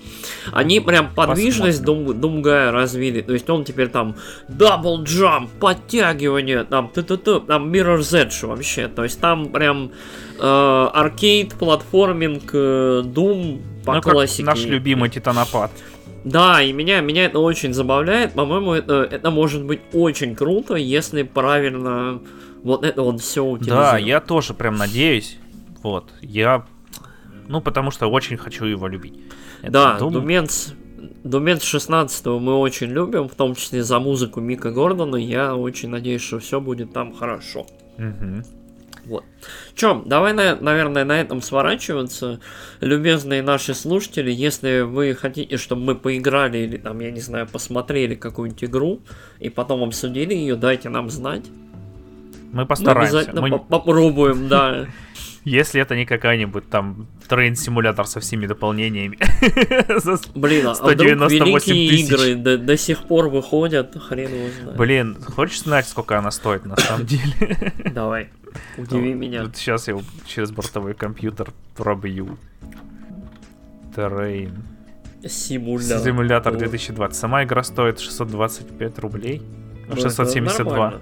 Они 0.53 0.81
прям 0.81 1.11
подвижность 1.15 1.83
Doom- 1.83 2.19
Doomguy 2.19 2.61
я 2.61 2.73
развили, 2.73 3.21
то 3.21 3.33
есть 3.33 3.49
он 3.51 3.65
теперь 3.65 3.89
там 3.89 4.17
double 4.49 5.03
jump, 5.03 5.51
подтягивание, 5.61 6.65
там 6.65 6.89
т 6.89 7.03
т 7.03 7.17
т 7.17 7.41
там 7.41 7.73
Mirror's 7.73 8.13
Edge 8.13 8.47
вообще, 8.47 8.89
то 8.89 9.05
есть 9.05 9.21
там 9.21 9.49
прям 9.51 9.93
э, 10.39 10.89
аркейд, 10.93 11.55
платформинг, 11.55 12.51
э, 12.53 13.03
Doom 13.05 13.61
по 13.85 13.95
ну, 13.95 14.01
классике. 14.03 14.45
наш 14.45 14.65
любимый 14.65 15.11
Титанопад. 15.11 15.71
Да, 16.25 16.63
и 16.63 16.73
меня, 16.73 17.01
меня 17.01 17.25
это 17.25 17.39
очень 17.39 17.73
забавляет. 17.73 18.35
По-моему, 18.35 18.75
это, 18.75 19.09
это 19.11 19.31
может 19.31 19.65
быть 19.65 19.81
очень 19.93 20.35
круто, 20.35 20.75
если 20.75 21.23
правильно 21.23 22.21
вот 22.63 22.85
это 22.85 23.03
вот 23.03 23.21
все 23.21 23.45
утилизировать. 23.45 23.93
Да, 23.93 23.99
я 23.99 24.21
тоже 24.21 24.53
прям 24.53 24.77
надеюсь. 24.77 25.39
Вот, 25.83 26.11
я... 26.21 26.67
Ну, 27.49 27.61
потому 27.61 27.91
что 27.91 28.07
очень 28.09 28.37
хочу 28.37 28.65
его 28.67 28.87
любить. 28.89 29.15
Это 29.63 29.73
Да, 29.73 29.99
Doom. 30.01 30.11
Думенс, 30.13 30.75
Думенс 31.25 31.63
16 31.63 32.27
мы 32.27 32.57
очень 32.59 32.89
любим, 32.89 33.29
в 33.29 33.35
том 33.35 33.55
числе 33.55 33.83
за 33.83 33.99
музыку 33.99 34.41
Мика 34.41 34.71
Гордона. 34.71 35.17
Я 35.17 35.57
очень 35.57 35.89
надеюсь, 35.89 36.23
что 36.23 36.39
все 36.39 36.61
будет 36.61 36.93
там 36.93 37.15
хорошо. 37.15 37.67
Мгм. 37.97 38.45
Вот. 39.07 39.25
Чем, 39.75 40.03
давай, 40.07 40.35
на- 40.35 40.57
наверное, 40.61 41.05
на 41.07 41.19
этом 41.19 41.41
сворачиваться. 41.41 42.41
Любезные 42.83 43.41
наши 43.43 43.73
слушатели, 43.73 44.31
если 44.31 44.81
вы 44.83 45.15
хотите, 45.15 45.57
чтобы 45.57 45.83
мы 45.83 45.95
поиграли 45.95 46.59
или 46.59 46.77
там, 46.77 47.01
я 47.01 47.11
не 47.11 47.21
знаю, 47.21 47.47
посмотрели 47.47 48.15
какую-нибудь 48.15 48.65
игру 48.65 49.01
и 49.41 49.49
потом 49.49 49.83
обсудили 49.83 50.35
ее, 50.35 50.57
дайте 50.57 50.91
нам 50.91 51.09
знать. 51.09 51.45
Мы 52.53 52.63
Мы 52.63 52.67
постараемся. 52.67 53.19
обязательно 53.19 53.41
Мы- 53.41 53.51
по- 53.51 53.59
попробуем, 53.59 54.49
да. 54.49 54.87
Если 55.45 55.81
это 55.81 55.97
не 55.97 56.05
какая-нибудь 56.05 56.69
там 56.69 57.07
Train 57.29 57.57
Simulator 57.57 58.07
со 58.07 58.21
всеми 58.21 58.47
дополнениями. 58.47 59.19
Блин, 60.35 60.67
а 60.67 60.75
вдруг 60.75 60.93
198 60.93 61.73
великие 61.73 61.91
тысяч. 61.91 62.07
игры 62.07 62.35
до, 62.35 62.59
до 62.59 62.77
сих 62.77 63.05
пор 63.05 63.29
выходят, 63.29 63.97
хрен 64.01 64.35
его 64.35 64.49
знает. 64.61 64.77
Блин, 64.77 65.17
хочешь 65.23 65.63
знать, 65.63 65.87
сколько 65.89 66.19
она 66.19 66.31
стоит 66.31 66.67
на 66.67 66.77
самом 66.77 67.07
деле? 67.07 67.73
Давай, 67.93 68.29
удиви 68.77 69.15
меня. 69.15 69.43
Вот 69.45 69.57
сейчас 69.57 69.89
я 69.89 69.99
через 70.27 70.51
бортовой 70.51 70.95
компьютер 70.95 71.53
пробью. 71.77 72.37
Train. 73.95 74.65
Simulator. 75.27 75.99
Simulator 76.01 76.57
2020. 76.57 77.17
Сама 77.17 77.45
игра 77.45 77.63
стоит 77.65 77.99
625 78.01 78.99
рублей. 79.01 79.43
Ну, 79.89 79.95
это 79.95 80.03
672. 80.03 81.01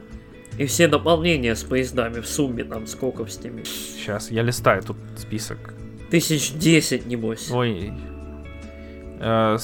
И 0.58 0.66
все 0.66 0.88
дополнения 0.88 1.54
с 1.54 1.62
поездами 1.62 2.20
в 2.20 2.26
сумме 2.26 2.64
там 2.64 2.86
сколько 2.86 3.24
в 3.24 3.30
стиме? 3.30 3.64
Сейчас, 3.64 4.30
я 4.30 4.42
листаю 4.42 4.82
тут 4.82 4.96
список. 5.16 5.74
Тысяч 6.10 6.52
десять, 6.52 7.06
небось. 7.06 7.50
Ой. 7.50 7.92
Э, 9.20 9.58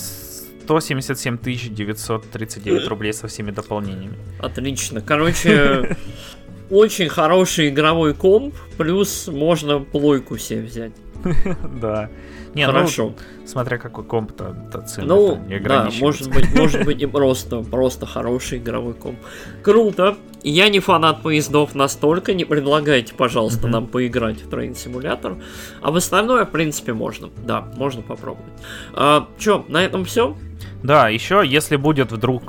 177 0.65 1.39
939 1.39 2.89
рублей 2.89 3.13
со 3.13 3.27
всеми 3.27 3.51
дополнениями. 3.51 4.17
Отлично. 4.39 5.01
Короче, 5.01 5.97
очень 6.71 7.09
хороший 7.09 7.69
игровой 7.69 8.15
комп, 8.15 8.55
плюс 8.77 9.29
можно 9.29 9.81
плойку 9.81 10.39
себе 10.39 10.63
взять. 10.63 10.93
Да. 11.81 12.09
Не, 12.55 12.67
Хорошо. 12.67 13.15
ну, 13.17 13.47
смотря 13.47 13.79
какой 13.79 14.05
комп-то, 14.05 14.55
то 14.71 14.83
цена 14.83 15.07
Ну, 15.07 15.37
не 15.47 15.59
да, 15.59 15.89
может 16.01 16.29
быть, 16.31 16.55
может 16.55 16.85
быть 16.85 17.01
и 17.01 17.07
просто, 17.07 17.63
просто 17.63 18.05
хороший 18.05 18.59
игровой 18.59 18.95
комп. 18.95 19.19
Круто. 19.63 20.17
Я 20.43 20.69
не 20.69 20.81
фанат 20.81 21.23
поездов 21.23 21.75
настолько, 21.75 22.35
не 22.35 22.45
предлагайте, 22.45 23.15
пожалуйста, 23.15 23.69
нам 23.69 23.87
поиграть 23.87 24.43
в 24.43 24.49
Train 24.49 24.73
Simulator. 24.73 25.41
А 25.81 25.93
в 25.93 25.97
остальное, 25.97 26.45
в 26.45 26.51
принципе, 26.51 26.93
можно. 26.93 27.31
Да, 27.47 27.63
можно 27.77 28.03
попробовать. 28.03 28.53
А, 28.93 29.29
чё, 29.39 29.65
на 29.69 29.83
этом 29.83 30.05
все? 30.05 30.37
Да, 30.83 31.09
еще, 31.09 31.43
если 31.47 31.77
будет 31.77 32.11
вдруг 32.11 32.43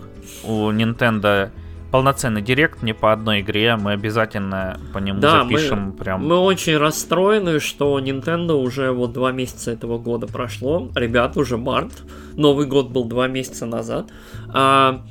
у 0.44 0.72
Nintendo 0.72 1.52
полноценный 1.94 2.42
директ 2.42 2.82
не 2.82 2.94
по 2.94 3.14
одной 3.14 3.42
игре, 3.42 3.76
мы 3.76 3.92
обязательно 3.92 4.80
по 4.94 4.98
нему 4.98 5.20
Да, 5.20 5.44
мы- 5.44 5.60
запишем 5.60 5.92
прям. 5.92 6.28
Мы 6.28 6.38
очень 6.40 6.76
расстроены, 6.76 7.60
что 7.60 8.00
Nintendo 8.00 8.54
уже 8.54 8.92
вот 8.92 9.14
два 9.14 9.32
месяца 9.32 9.70
этого 9.70 10.00
года 10.00 10.26
прошло. 10.26 10.90
Ребят, 10.96 11.38
уже 11.38 11.58
март. 11.58 11.92
Новый 12.36 12.66
год 12.66 12.90
был 12.90 13.06
два 13.06 13.28
месяца 13.28 13.68
назад. 13.68 14.08
А, 14.52 15.04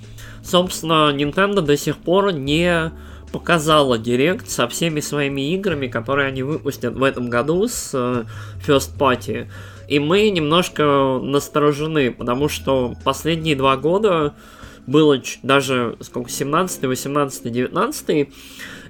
собственно, 0.42 1.12
Nintendo 1.14 1.60
до 1.60 1.76
сих 1.76 1.98
пор 1.98 2.32
не 2.32 2.90
показала 3.30 3.96
директ 3.96 4.48
со 4.48 4.66
всеми 4.66 4.98
своими 4.98 5.54
играми, 5.54 5.86
которые 5.86 6.26
они 6.26 6.42
выпустят 6.42 6.94
в 6.96 7.04
этом 7.04 7.30
году 7.30 7.68
с 7.68 7.92
э, 7.94 8.24
First 8.66 8.98
Party. 8.98 9.46
И 9.86 10.00
мы 10.00 10.28
немножко 10.30 11.20
насторожены, 11.22 12.10
потому 12.10 12.48
что 12.48 12.96
последние 13.04 13.54
два 13.54 13.76
года 13.76 14.34
было 14.86 15.20
даже, 15.42 15.96
сколько, 16.00 16.30
17, 16.30 16.84
18, 16.84 17.52
19, 17.52 18.28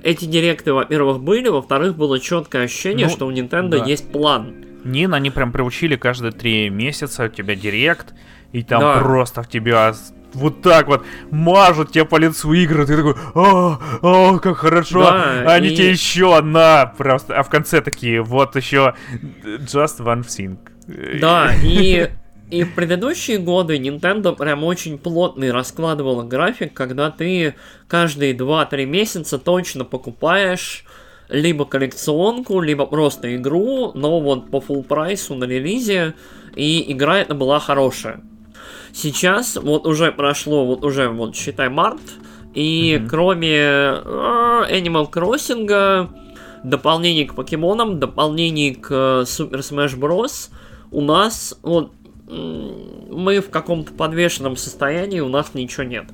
эти 0.03 0.24
директы, 0.24 0.72
во-первых, 0.72 1.20
были, 1.20 1.49
во-вторых, 1.49 1.97
было 1.97 2.18
четкое 2.18 2.64
ощущение, 2.64 3.07
ну, 3.07 3.12
что 3.12 3.26
у 3.26 3.32
Nintendo 3.32 3.78
да. 3.78 3.84
есть 3.84 4.11
план. 4.11 4.64
Нин, 4.84 5.14
они 5.14 5.30
прям 5.30 5.53
приучили 5.53 5.97
каждые 5.97 6.32
три 6.32 6.68
месяца 6.70 7.24
у 7.24 7.28
тебя 7.28 7.55
директ, 7.55 8.14
и 8.53 8.62
там 8.62 8.80
да. 8.80 8.99
просто 8.99 9.43
в 9.43 9.49
тебя 9.49 9.95
вот 10.34 10.62
так 10.62 10.86
вот 10.88 11.05
мажут 11.30 11.93
тебе 11.93 12.05
по 12.05 12.16
лицу 12.16 12.53
игры, 12.53 12.86
ты 12.86 12.97
такой, 12.97 13.14
о, 13.34 13.78
о, 14.01 14.38
как 14.38 14.57
хорошо, 14.57 15.03
да, 15.03 15.55
они 15.55 15.68
и... 15.68 15.76
тебе 15.76 15.90
еще 15.90 16.36
одна, 16.36 16.86
просто, 16.86 17.38
а 17.38 17.43
в 17.43 17.51
конце 17.51 17.80
такие, 17.80 18.22
вот 18.22 18.57
еще 18.57 18.95
just 19.43 20.01
one 20.01 20.22
thing. 20.22 20.59
Да, 21.20 21.53
и 21.62 22.11
и 22.53 22.65
в 22.65 22.75
предыдущие 22.75 23.39
годы 23.39 23.79
Nintendo 23.79 24.37
прям 24.37 24.63
очень 24.63 24.99
плотный 24.99 25.51
раскладывала 25.51 26.23
график, 26.23 26.75
когда 26.75 27.11
ты 27.11 27.55
каждые 27.89 28.35
2-3 28.35 28.85
месяца 28.85 29.39
точно 29.39 29.87
покупаешь 29.87 30.85
либо 31.31 31.65
коллекционку, 31.65 32.61
либо 32.61 32.85
просто 32.85 33.35
игру, 33.37 33.93
но 33.95 34.21
вот 34.21 34.51
по 34.51 34.59
full 34.59 34.83
прайсу 34.83 35.35
на 35.35 35.45
релизе, 35.45 36.13
и 36.55 36.93
игра 36.93 37.21
эта 37.21 37.35
была 37.35 37.59
хорошая. 37.59 38.21
Сейчас 38.93 39.57
вот 39.57 39.87
уже 39.87 40.13
прошло, 40.13 40.67
вот 40.67 40.85
уже 40.85 41.09
вот 41.09 41.35
считай 41.35 41.71
март, 41.71 42.03
и 42.53 42.99
mm-hmm. 43.01 43.09
кроме 43.09 43.57
uh, 43.57 44.71
Animal 44.71 45.11
Crossing, 45.11 46.11
дополнений 46.65 47.25
к 47.25 47.35
покемонам, 47.35 47.99
дополнений 47.99 48.75
к 48.75 48.91
Super 49.23 49.61
Smash 49.61 49.99
Bros. 49.99 50.51
у 50.91 51.01
нас 51.01 51.59
вот 51.63 51.93
мы 52.33 53.41
в 53.41 53.51
каком-то 53.51 53.93
подвешенном 53.93 54.57
состоянии, 54.57 55.20
у 55.20 55.28
нас 55.28 55.55
ничего 55.55 55.85
нет. 55.85 56.07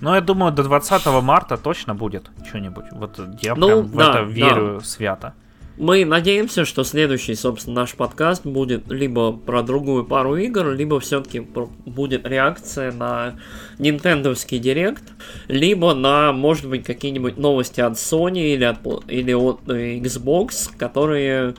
Ну, 0.00 0.14
я 0.14 0.20
думаю, 0.20 0.52
до 0.52 0.62
20 0.62 1.06
марта 1.22 1.56
точно 1.56 1.94
будет 1.94 2.30
что-нибудь. 2.46 2.86
Вот 2.92 3.18
я 3.42 3.54
ну, 3.54 3.66
прям 3.68 3.82
в 3.82 3.96
да, 3.96 4.10
это 4.10 4.22
верю 4.22 4.78
да. 4.78 4.84
свято. 4.84 5.34
Мы 5.78 6.06
надеемся, 6.06 6.64
что 6.64 6.84
следующий, 6.84 7.34
собственно, 7.34 7.82
наш 7.82 7.94
подкаст 7.94 8.46
будет 8.46 8.90
либо 8.90 9.32
про 9.32 9.62
другую 9.62 10.06
пару 10.06 10.36
игр, 10.36 10.70
либо 10.70 11.00
все-таки 11.00 11.40
будет 11.84 12.26
реакция 12.26 12.92
на 12.92 13.34
нинтендовский 13.78 14.58
директ, 14.58 15.02
либо 15.48 15.92
на, 15.92 16.32
может 16.32 16.66
быть, 16.68 16.84
какие-нибудь 16.84 17.36
новости 17.36 17.82
от 17.82 17.94
Sony 17.94 18.54
или 18.54 18.64
от, 18.64 18.78
или 19.08 19.34
от 19.34 19.68
э, 19.68 19.98
Xbox, 19.98 20.70
которые 20.78 21.54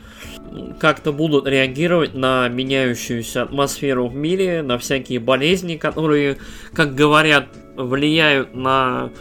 как-то 0.79 1.11
будут 1.11 1.47
реагировать 1.47 2.15
на 2.15 2.49
меняющуюся 2.49 3.43
атмосферу 3.43 4.07
в 4.07 4.15
мире, 4.15 4.63
на 4.63 4.79
всякие 4.79 5.19
болезни, 5.19 5.75
которые, 5.75 6.37
как 6.73 6.95
говорят, 6.95 7.49
влияют 7.75 8.55
на 8.55 9.11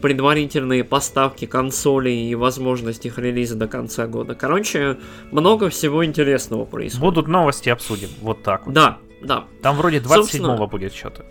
предварительные 0.00 0.84
поставки 0.84 1.46
консолей 1.46 2.28
и 2.30 2.34
возможность 2.34 3.06
их 3.06 3.18
релиза 3.18 3.56
до 3.56 3.66
конца 3.66 4.06
года. 4.06 4.34
Короче, 4.34 4.98
много 5.30 5.68
всего 5.68 6.04
интересного 6.04 6.64
происходит. 6.64 7.00
Будут 7.00 7.28
новости, 7.28 7.68
обсудим. 7.68 8.08
Вот 8.20 8.42
так 8.42 8.66
вот. 8.66 8.74
Да, 8.74 8.98
да. 9.22 9.44
Там 9.62 9.76
вроде 9.76 9.98
27-го 9.98 10.66
будет 10.66 10.94
что-то. 10.94 11.24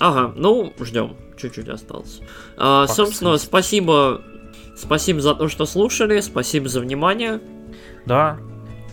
Ага, 0.00 0.32
ну, 0.36 0.72
ждем. 0.80 1.16
Чуть-чуть 1.36 1.68
осталось. 1.68 2.20
А, 2.56 2.86
собственно, 2.86 3.36
спасибо. 3.36 4.22
Спасибо 4.76 5.20
за 5.20 5.34
то, 5.34 5.48
что 5.48 5.66
слушали. 5.66 6.20
Спасибо 6.20 6.68
за 6.68 6.80
внимание. 6.80 7.40
Да, 8.06 8.38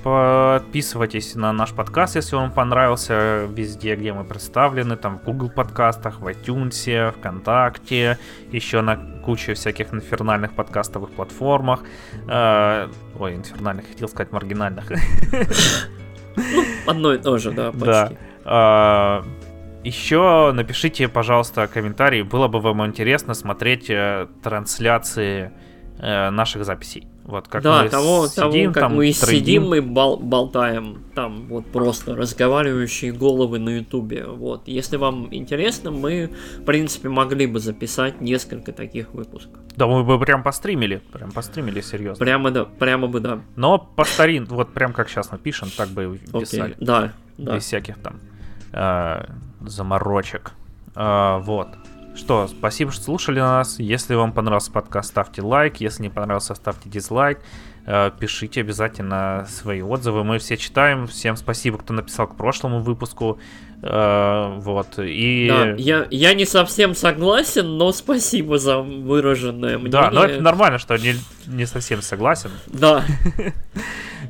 Подписывайтесь 0.04 1.36
на 1.36 1.52
наш 1.52 1.74
подкаст, 1.74 2.16
если 2.16 2.38
он 2.38 2.52
понравился 2.52 3.46
везде, 3.54 3.96
где 3.96 4.14
мы 4.14 4.24
представлены, 4.24 4.96
там 4.96 5.20
в 5.20 5.24
Google 5.26 5.50
подкастах, 5.50 6.22
в 6.22 6.28
iTunes, 6.28 7.12
ВКонтакте, 7.12 8.18
еще 8.52 8.80
на 8.80 8.96
куче 8.96 9.56
всяких 9.56 9.94
инфернальных 9.94 10.54
подкастовых 10.54 11.12
платформах. 11.12 11.84
Э, 12.30 12.88
ой, 13.18 13.36
инфернальных, 13.36 13.88
хотел 13.88 14.08
сказать 14.08 14.32
маргинальных. 14.32 14.90
Ну, 16.38 16.64
одно 16.88 17.14
и 17.14 17.18
то 17.18 17.38
же, 17.38 17.52
да, 17.52 17.72
почти. 17.72 18.16
Да. 18.46 19.22
Э, 19.24 19.24
еще 19.84 20.52
напишите, 20.54 21.10
пожалуйста, 21.10 21.68
комментарий, 21.68 22.22
было 22.22 22.48
бы 22.48 22.62
вам 22.62 22.86
интересно 22.86 23.34
смотреть 23.34 23.90
э, 26.00 26.30
наших 26.30 26.66
записей. 26.66 27.08
Вот 27.24 27.48
как 27.48 27.62
да, 27.62 27.84
мы 27.84 27.90
того, 27.90 28.28
сидим, 28.28 28.42
того, 28.42 28.74
как 28.74 28.84
там, 28.84 28.96
мы 28.96 29.14
трейдим. 29.14 29.40
сидим, 29.40 29.68
мы 29.68 29.82
бол- 29.84 30.18
болтаем, 30.18 31.04
там 31.14 31.46
вот 31.48 31.68
просто 31.68 32.16
разговаривающие 32.16 33.12
головы 33.12 33.60
на 33.60 33.78
ютубе. 33.78 34.26
Вот, 34.26 34.68
если 34.68 34.98
вам 34.98 35.28
интересно, 35.32 35.92
мы, 35.92 36.32
в 36.58 36.64
принципе, 36.64 37.10
могли 37.10 37.46
бы 37.46 37.60
записать 37.60 38.20
несколько 38.20 38.72
таких 38.72 39.14
выпусков. 39.14 39.60
Да, 39.76 39.86
мы 39.86 40.04
бы 40.04 40.20
прям 40.20 40.42
постримили, 40.42 41.02
прям 41.12 41.32
постримили, 41.32 41.82
серьезно. 41.82 42.26
Прямо, 42.26 42.50
да, 42.50 42.66
прямо 42.66 43.08
бы, 43.08 43.20
да. 43.20 43.42
Но 43.56 43.78
по 43.78 44.06
старин, 44.06 44.46
вот 44.46 44.74
прям 44.74 44.94
как 44.94 45.08
сейчас 45.10 45.32
мы 45.32 45.38
пишем, 45.38 45.70
так 45.76 45.90
бы 45.90 46.16
и 46.16 46.40
писали. 46.40 46.76
Да, 46.80 47.14
да. 47.38 47.56
Без 47.56 47.64
всяких 47.66 47.98
там 48.00 48.20
э, 48.74 49.26
заморочек. 49.62 50.54
Э, 50.96 51.40
вот. 51.42 51.68
Что, 52.16 52.48
спасибо, 52.48 52.92
что 52.92 53.04
слушали 53.04 53.40
нас. 53.40 53.80
Если 53.80 54.16
вам 54.16 54.34
понравился 54.34 54.72
подкаст, 54.72 55.10
ставьте 55.10 55.42
лайк. 55.42 55.78
Если 55.78 56.04
не 56.04 56.10
понравился, 56.10 56.56
ставьте 56.56 56.90
дизлайк. 56.90 57.40
Э, 57.86 58.12
пишите 58.18 58.62
обязательно 58.62 59.48
свои 59.50 59.82
отзывы. 59.82 60.24
Мы 60.24 60.40
все 60.40 60.58
читаем. 60.58 61.08
Всем 61.08 61.36
спасибо, 61.36 61.78
кто 61.78 61.94
написал 61.94 62.28
к 62.28 62.36
прошлому 62.36 62.80
выпуску. 62.80 63.40
Э, 63.82 64.58
вот. 64.58 65.00
И... 65.00 65.48
Да, 65.50 65.72
я, 65.78 66.08
я 66.12 66.34
не 66.34 66.46
совсем 66.46 66.96
согласен, 66.96 67.78
но 67.78 67.92
спасибо 67.92 68.58
за 68.58 68.80
выраженное 68.80 69.78
мнение. 69.78 69.92
Да, 69.92 70.12
но 70.12 70.26
это 70.26 70.42
нормально, 70.42 70.80
что 70.80 70.98
не, 70.98 71.16
не 71.48 71.66
совсем 71.66 72.02
согласен. 72.02 72.52
Да. 72.68 73.04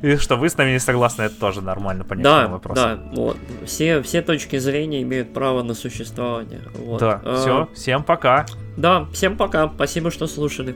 И 0.02 0.16
что 0.16 0.36
вы 0.36 0.48
с 0.48 0.56
нами 0.56 0.72
не 0.72 0.78
согласны, 0.78 1.22
это 1.24 1.38
тоже 1.38 1.60
нормально 1.60 2.04
по 2.04 2.14
некоторым 2.14 2.46
да, 2.46 2.52
вопросам. 2.52 3.10
Да, 3.12 3.20
вот. 3.20 3.36
Все, 3.66 4.00
все 4.02 4.22
точки 4.22 4.58
зрения 4.58 5.02
имеют 5.02 5.34
право 5.34 5.62
на 5.62 5.74
существование. 5.74 6.62
Вот. 6.74 7.00
Да, 7.00 7.20
а, 7.22 7.36
все, 7.36 7.68
всем 7.74 8.02
пока. 8.02 8.46
Да, 8.78 9.06
всем 9.12 9.36
пока, 9.36 9.68
спасибо, 9.68 10.10
что 10.10 10.26
слушали. 10.26 10.74